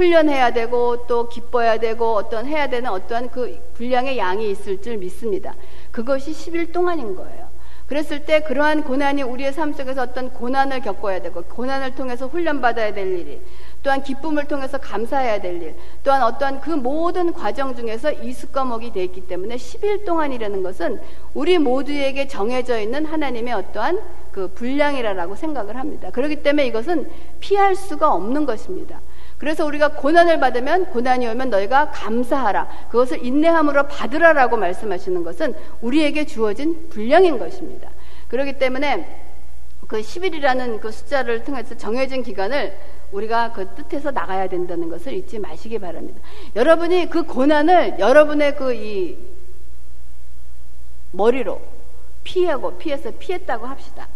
훈련해야 0.00 0.52
되고 0.52 1.06
또 1.06 1.28
기뻐야 1.28 1.78
되고 1.78 2.14
어떤 2.14 2.46
해야 2.46 2.68
되는 2.68 2.90
어떠한 2.90 3.30
그 3.30 3.58
분량의 3.74 4.16
양이 4.16 4.50
있을 4.50 4.80
줄 4.80 4.96
믿습니다. 4.96 5.54
그것이 5.90 6.32
10일 6.32 6.72
동안인 6.72 7.14
거예요. 7.14 7.50
그랬을 7.86 8.24
때 8.24 8.40
그러한 8.40 8.84
고난이 8.84 9.22
우리의 9.22 9.52
삶 9.52 9.72
속에서 9.72 10.02
어떤 10.02 10.32
고난을 10.32 10.80
겪어야 10.80 11.20
되고 11.20 11.42
고난을 11.42 11.96
통해서 11.96 12.28
훈련받아야 12.28 12.94
될 12.94 13.18
일이 13.18 13.42
또한 13.82 14.02
기쁨을 14.02 14.46
통해서 14.46 14.78
감사해야 14.78 15.40
될 15.40 15.60
일, 15.60 15.74
또한 16.04 16.22
어떠한 16.22 16.60
그 16.60 16.70
모든 16.70 17.32
과정 17.32 17.74
중에서 17.74 18.12
이수과목이 18.12 18.92
되어 18.92 19.02
있기 19.04 19.26
때문에 19.26 19.56
10일 19.56 20.04
동안이라는 20.04 20.62
것은 20.62 21.00
우리 21.34 21.58
모두에게 21.58 22.28
정해져 22.28 22.78
있는 22.78 23.06
하나님의 23.06 23.54
어떠한 23.54 24.00
그 24.32 24.48
분량이라고 24.48 25.34
생각을 25.34 25.76
합니다. 25.76 26.10
그렇기 26.10 26.36
때문에 26.42 26.66
이것은 26.66 27.10
피할 27.40 27.74
수가 27.74 28.12
없는 28.12 28.46
것입니다. 28.46 29.00
그래서 29.40 29.64
우리가 29.64 29.88
고난을 29.88 30.38
받으면 30.38 30.86
고난이 30.86 31.26
오면 31.26 31.50
너희가 31.50 31.90
감사하라. 31.90 32.68
그것을 32.90 33.24
인내함으로 33.24 33.88
받으라라고 33.88 34.56
말씀하시는 34.58 35.24
것은 35.24 35.54
우리에게 35.80 36.26
주어진 36.26 36.88
분량인 36.90 37.38
것입니다. 37.38 37.90
그렇기 38.28 38.58
때문에 38.58 39.08
그 39.88 40.00
10일이라는 40.00 40.80
그 40.80 40.92
숫자를 40.92 41.42
통해서 41.42 41.74
정해진 41.76 42.22
기간을 42.22 42.76
우리가 43.10 43.52
그 43.52 43.66
뜻에서 43.74 44.12
나가야 44.12 44.48
된다는 44.48 44.88
것을 44.88 45.14
잊지 45.14 45.40
마시기 45.40 45.80
바랍니다. 45.80 46.20
여러분이 46.54 47.10
그 47.10 47.24
고난을 47.24 47.98
여러분의 47.98 48.56
그 48.56 48.72
이 48.74 49.16
머리로 51.12 51.60
피하고 52.22 52.76
피해서 52.78 53.10
피했다고 53.18 53.66
합시다. 53.66 54.08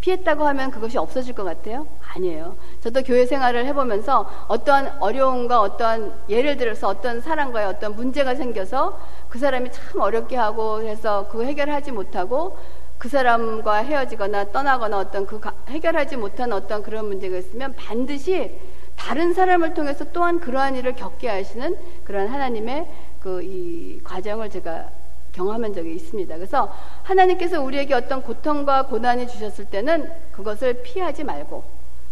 피했다고 0.00 0.46
하면 0.46 0.70
그것이 0.70 0.96
없어질 0.98 1.34
것 1.34 1.44
같아요? 1.44 1.86
아니에요. 2.14 2.56
저도 2.80 3.02
교회 3.02 3.26
생활을 3.26 3.66
해보면서 3.66 4.46
어떠한 4.48 4.96
어려움과 5.00 5.60
어떠한 5.60 6.24
예를 6.28 6.56
들어서 6.56 6.88
어떤 6.88 7.20
사람과의 7.20 7.66
어떤 7.66 7.94
문제가 7.94 8.34
생겨서 8.34 8.98
그 9.28 9.38
사람이 9.38 9.70
참 9.72 10.00
어렵게 10.00 10.36
하고 10.36 10.82
해서 10.82 11.28
그 11.30 11.44
해결하지 11.44 11.92
못하고 11.92 12.56
그 12.98 13.08
사람과 13.08 13.76
헤어지거나 13.76 14.52
떠나거나 14.52 14.98
어떤 14.98 15.26
그 15.26 15.40
해결하지 15.68 16.16
못한 16.16 16.52
어떤 16.52 16.82
그런 16.82 17.06
문제가 17.06 17.36
있으면 17.36 17.74
반드시 17.76 18.58
다른 18.96 19.32
사람을 19.32 19.72
통해서 19.74 20.04
또한 20.12 20.40
그러한 20.40 20.76
일을 20.76 20.94
겪게 20.94 21.28
하시는 21.28 21.76
그런 22.04 22.28
하나님의 22.28 22.86
그 23.20 23.42
이 23.42 24.00
과정을 24.02 24.48
제가 24.50 24.88
경험한 25.32 25.74
적이 25.74 25.94
있습니다. 25.94 26.36
그래서 26.36 26.72
하나님께서 27.02 27.62
우리에게 27.62 27.94
어떤 27.94 28.22
고통과 28.22 28.86
고난이 28.86 29.28
주셨을 29.28 29.66
때는 29.66 30.10
그것을 30.32 30.82
피하지 30.82 31.24
말고 31.24 31.64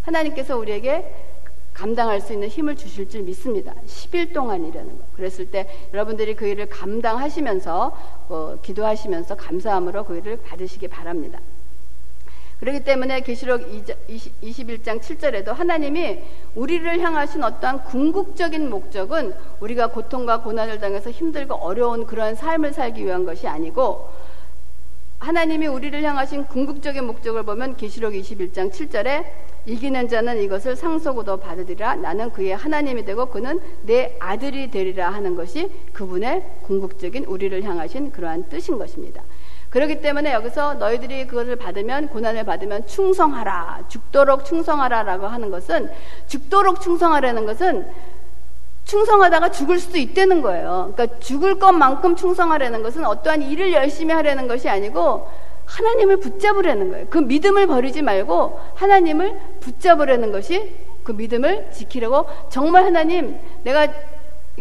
하나님께서 0.02 0.56
우리에게 0.56 1.14
감당할 1.74 2.20
수 2.20 2.32
있는 2.32 2.48
힘을 2.48 2.74
주실 2.74 3.08
줄 3.08 3.22
믿습니다. 3.22 3.72
10일 3.86 4.34
동안이라는 4.34 4.98
거. 4.98 5.04
그랬을 5.14 5.50
때 5.50 5.68
여러분들이 5.92 6.34
그 6.34 6.46
일을 6.46 6.68
감당하시면서 6.68 7.96
어, 8.28 8.58
기도하시면서 8.62 9.36
감사함으로 9.36 10.04
그 10.04 10.16
일을 10.16 10.38
받으시기 10.38 10.88
바랍니다. 10.88 11.38
그렇기 12.61 12.82
때문에 12.82 13.20
계시록 13.20 13.62
21장 14.09 15.00
7절에도 15.00 15.52
하나님이 15.52 16.18
우리를 16.56 17.00
향하신 17.00 17.44
어떠한 17.44 17.84
궁극적인 17.84 18.68
목적은 18.68 19.34
우리가 19.61 19.88
고통과 19.88 20.42
고난을 20.42 20.80
당해서 20.80 21.11
힘들고 21.11 21.54
어려운 21.54 22.04
그러한 22.04 22.34
삶을 22.34 22.72
살기 22.72 23.04
위한 23.04 23.24
것이 23.24 23.46
아니고 23.46 24.11
하나님이 25.20 25.66
우리를 25.66 26.02
향하신 26.02 26.46
궁극적인 26.46 27.04
목적을 27.04 27.44
보면 27.44 27.76
계시록 27.76 28.12
21장 28.12 28.70
7절에 28.70 29.24
이기는 29.66 30.09
자는 30.09 30.40
이것을 30.42 30.76
상속으로 30.76 31.38
받으리라 31.38 31.96
나는 31.96 32.30
그의 32.30 32.56
하나님이 32.56 33.04
되고 33.04 33.26
그는 33.26 33.61
내 33.82 34.16
아들이 34.18 34.70
되리라 34.70 35.11
하는 35.11 35.34
것이 35.34 35.70
그분의 35.92 36.44
궁극적인 36.62 37.24
우리를 37.24 37.62
향하신 37.62 38.11
그러한 38.12 38.48
뜻인 38.48 38.78
것입니다. 38.78 39.22
그렇기 39.70 40.00
때문에 40.00 40.32
여기서 40.32 40.74
너희들이 40.74 41.26
그것을 41.26 41.56
받으면 41.56 42.08
고난을 42.08 42.44
받으면 42.44 42.86
충성하라 42.86 43.84
죽도록 43.88 44.44
충성하라라고 44.44 45.26
하는 45.26 45.50
것은 45.50 45.90
죽도록 46.26 46.80
충성하라는 46.80 47.44
것은 47.44 47.86
충성하다가 48.84 49.50
죽을 49.50 49.78
수도 49.78 49.98
있다는 49.98 50.40
거예요. 50.40 50.92
그러니까 50.94 51.18
죽을 51.20 51.58
것만큼 51.58 52.16
충성하라는 52.16 52.82
것은 52.82 53.04
어떠한 53.04 53.42
일을 53.42 53.74
열심히 53.74 54.14
하려는 54.14 54.48
것이 54.48 54.66
아니고 54.68 55.28
하나님을 55.66 56.16
붙잡으려는 56.16 56.90
거예요. 56.90 57.06
그 57.10 57.18
믿음을 57.18 57.66
버리지 57.66 58.00
말고 58.00 58.58
하나님을 58.74 59.38
붙잡으려는 59.60 60.32
것이 60.32 60.74
그 61.04 61.12
믿음을 61.12 61.70
지키려고 61.72 62.26
정말 62.48 62.84
하나님 62.84 63.38
내가 63.62 63.88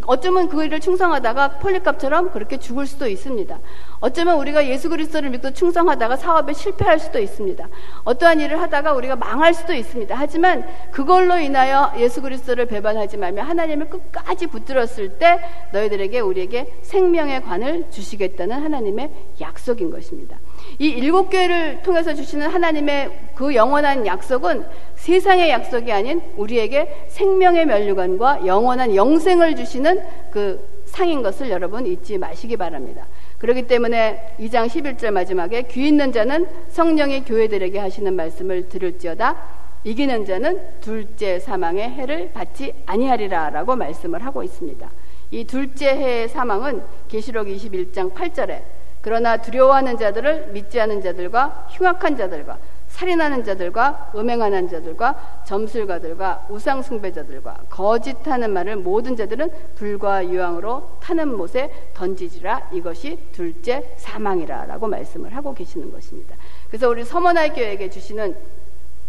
어쩌면 0.05 0.47
그 0.49 0.63
일을 0.63 0.79
충성하다가 0.79 1.59
폴리값처럼 1.59 2.31
그렇게 2.31 2.57
죽을 2.57 2.85
수도 2.85 3.07
있습니다. 3.07 3.59
어쩌면 3.99 4.37
우리가 4.37 4.67
예수 4.67 4.89
그리스도를 4.89 5.29
믿고 5.31 5.53
충성하다가 5.53 6.17
사업에 6.17 6.53
실패할 6.53 6.99
수도 6.99 7.19
있습니다. 7.19 7.67
어떠한 8.03 8.39
일을 8.41 8.61
하다가 8.61 8.93
우리가 8.93 9.15
망할 9.15 9.53
수도 9.53 9.73
있습니다. 9.73 10.13
하지만 10.15 10.67
그걸로 10.91 11.37
인하여 11.37 11.91
예수 11.97 12.21
그리스도를 12.21 12.65
배반하지 12.67 13.17
말며 13.17 13.43
하나님을 13.43 13.89
끝까지 13.89 14.47
붙들었을 14.47 15.17
때 15.17 15.39
너희들에게 15.71 16.19
우리에게 16.19 16.73
생명의 16.83 17.41
관을 17.43 17.89
주시겠다는 17.89 18.61
하나님의 18.61 19.11
약속인 19.41 19.91
것입니다. 19.91 20.37
이 20.79 20.89
일곱 20.89 21.29
교회를 21.29 21.81
통해서 21.81 22.13
주시는 22.13 22.47
하나님의 22.47 23.31
그 23.33 23.55
영원한 23.55 24.05
약속은 24.05 24.65
세상의 24.95 25.49
약속이 25.49 25.91
아닌 25.91 26.21
우리에게 26.35 27.07
생명의 27.07 27.65
면류관과 27.65 28.45
영원한 28.45 28.95
영생을 28.95 29.55
주시는 29.55 30.01
그 30.29 30.77
상인 30.85 31.23
것을 31.23 31.49
여러분 31.49 31.85
잊지 31.85 32.17
마시기 32.17 32.57
바랍니다. 32.57 33.07
그렇기 33.39 33.63
때문에 33.63 34.35
2장 34.39 34.67
11절 34.67 35.11
마지막에 35.11 35.63
귀 35.63 35.87
있는 35.87 36.11
자는 36.11 36.47
성령의 36.69 37.25
교회들에게 37.25 37.77
하시는 37.79 38.15
말씀을 38.15 38.69
들을지어다 38.69 39.35
이기는 39.83 40.25
자는 40.25 40.59
둘째 40.81 41.39
사망의 41.39 41.89
해를 41.89 42.31
받지 42.33 42.73
아니하리라라고 42.85 43.75
말씀을 43.75 44.25
하고 44.25 44.43
있습니다. 44.43 44.89
이 45.31 45.43
둘째 45.45 45.89
해의 45.89 46.29
사망은 46.29 46.81
계시록 47.07 47.47
21장 47.47 48.13
8절에 48.13 48.61
그러나 49.07 49.37
두려워하는 49.37 49.97
자들을 49.97 50.47
믿지 50.47 50.81
않은 50.81 51.01
자들과 51.01 51.67
흉악한 51.69 52.17
자들과 52.17 52.57
살인하는 52.89 53.45
자들과 53.45 54.11
음행하는 54.13 54.67
자들과 54.67 55.43
점술가들과 55.45 56.47
우상숭배자들과 56.49 57.57
거짓하는 57.69 58.51
말을 58.51 58.75
모든 58.75 59.15
자들은 59.15 59.49
불과 59.75 60.27
유황으로 60.27 60.97
타는 60.99 61.37
못에 61.37 61.71
던지지라 61.93 62.71
이것이 62.73 63.17
둘째 63.31 63.93
사망이라라고 63.95 64.87
말씀을 64.87 65.33
하고 65.33 65.53
계시는 65.53 65.89
것입니다. 65.89 66.35
그래서 66.67 66.89
우리 66.89 67.05
서머날 67.05 67.53
교회에게 67.53 67.89
주시는 67.89 68.35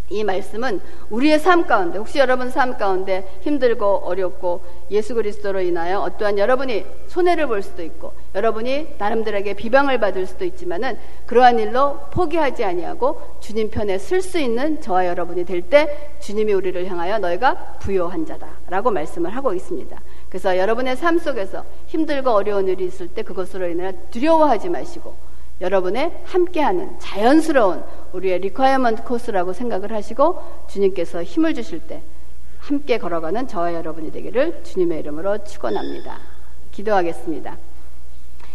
이 0.09 0.23
말씀은 0.23 0.81
우리의 1.09 1.39
삶 1.39 1.67
가운데 1.67 1.97
혹시 1.99 2.17
여러분 2.19 2.49
삶 2.49 2.77
가운데 2.77 3.27
힘들고 3.41 4.01
어렵고 4.05 4.61
예수 4.91 5.13
그리스도로 5.13 5.61
인하여 5.61 5.99
어떠한 5.99 6.37
여러분이 6.37 6.85
손해를 7.07 7.47
볼 7.47 7.61
수도 7.61 7.83
있고 7.83 8.13
여러분이 8.35 8.95
나름들에게 8.97 9.53
비방을 9.53 9.99
받을 9.99 10.25
수도 10.25 10.45
있지만은 10.45 10.97
그러한 11.25 11.59
일로 11.59 11.99
포기하지 12.11 12.63
아니하고 12.63 13.21
주님 13.39 13.69
편에 13.69 13.97
쓸 13.97 14.21
수 14.21 14.39
있는 14.39 14.81
저와 14.81 15.05
여러분이 15.07 15.45
될 15.45 15.59
때 15.69 16.15
주님이 16.19 16.53
우리를 16.53 16.87
향하여 16.87 17.19
너희가 17.19 17.75
부요한 17.79 18.25
자다라고 18.25 18.91
말씀을 18.91 19.29
하고 19.35 19.53
있습니다. 19.53 20.01
그래서 20.29 20.57
여러분의 20.57 20.95
삶 20.95 21.19
속에서 21.19 21.65
힘들고 21.87 22.29
어려운 22.29 22.67
일이 22.67 22.85
있을 22.85 23.07
때 23.07 23.23
그것으로 23.23 23.67
인해 23.67 23.93
두려워하지 24.09 24.69
마시고 24.69 25.28
여러분의 25.61 26.21
함께하는 26.23 26.99
자연스러운 26.99 27.83
우리의 28.13 28.39
requirement 28.39 29.03
course라고 29.03 29.53
생각을 29.53 29.91
하시고 29.91 30.41
주님께서 30.67 31.23
힘을 31.23 31.53
주실 31.53 31.79
때 31.79 32.01
함께 32.59 32.97
걸어가는 32.97 33.47
저와 33.47 33.73
여러분이 33.73 34.11
되기를 34.11 34.63
주님의 34.63 34.99
이름으로 34.99 35.43
축원합니다. 35.43 36.17
기도하겠습니다. 36.71 37.57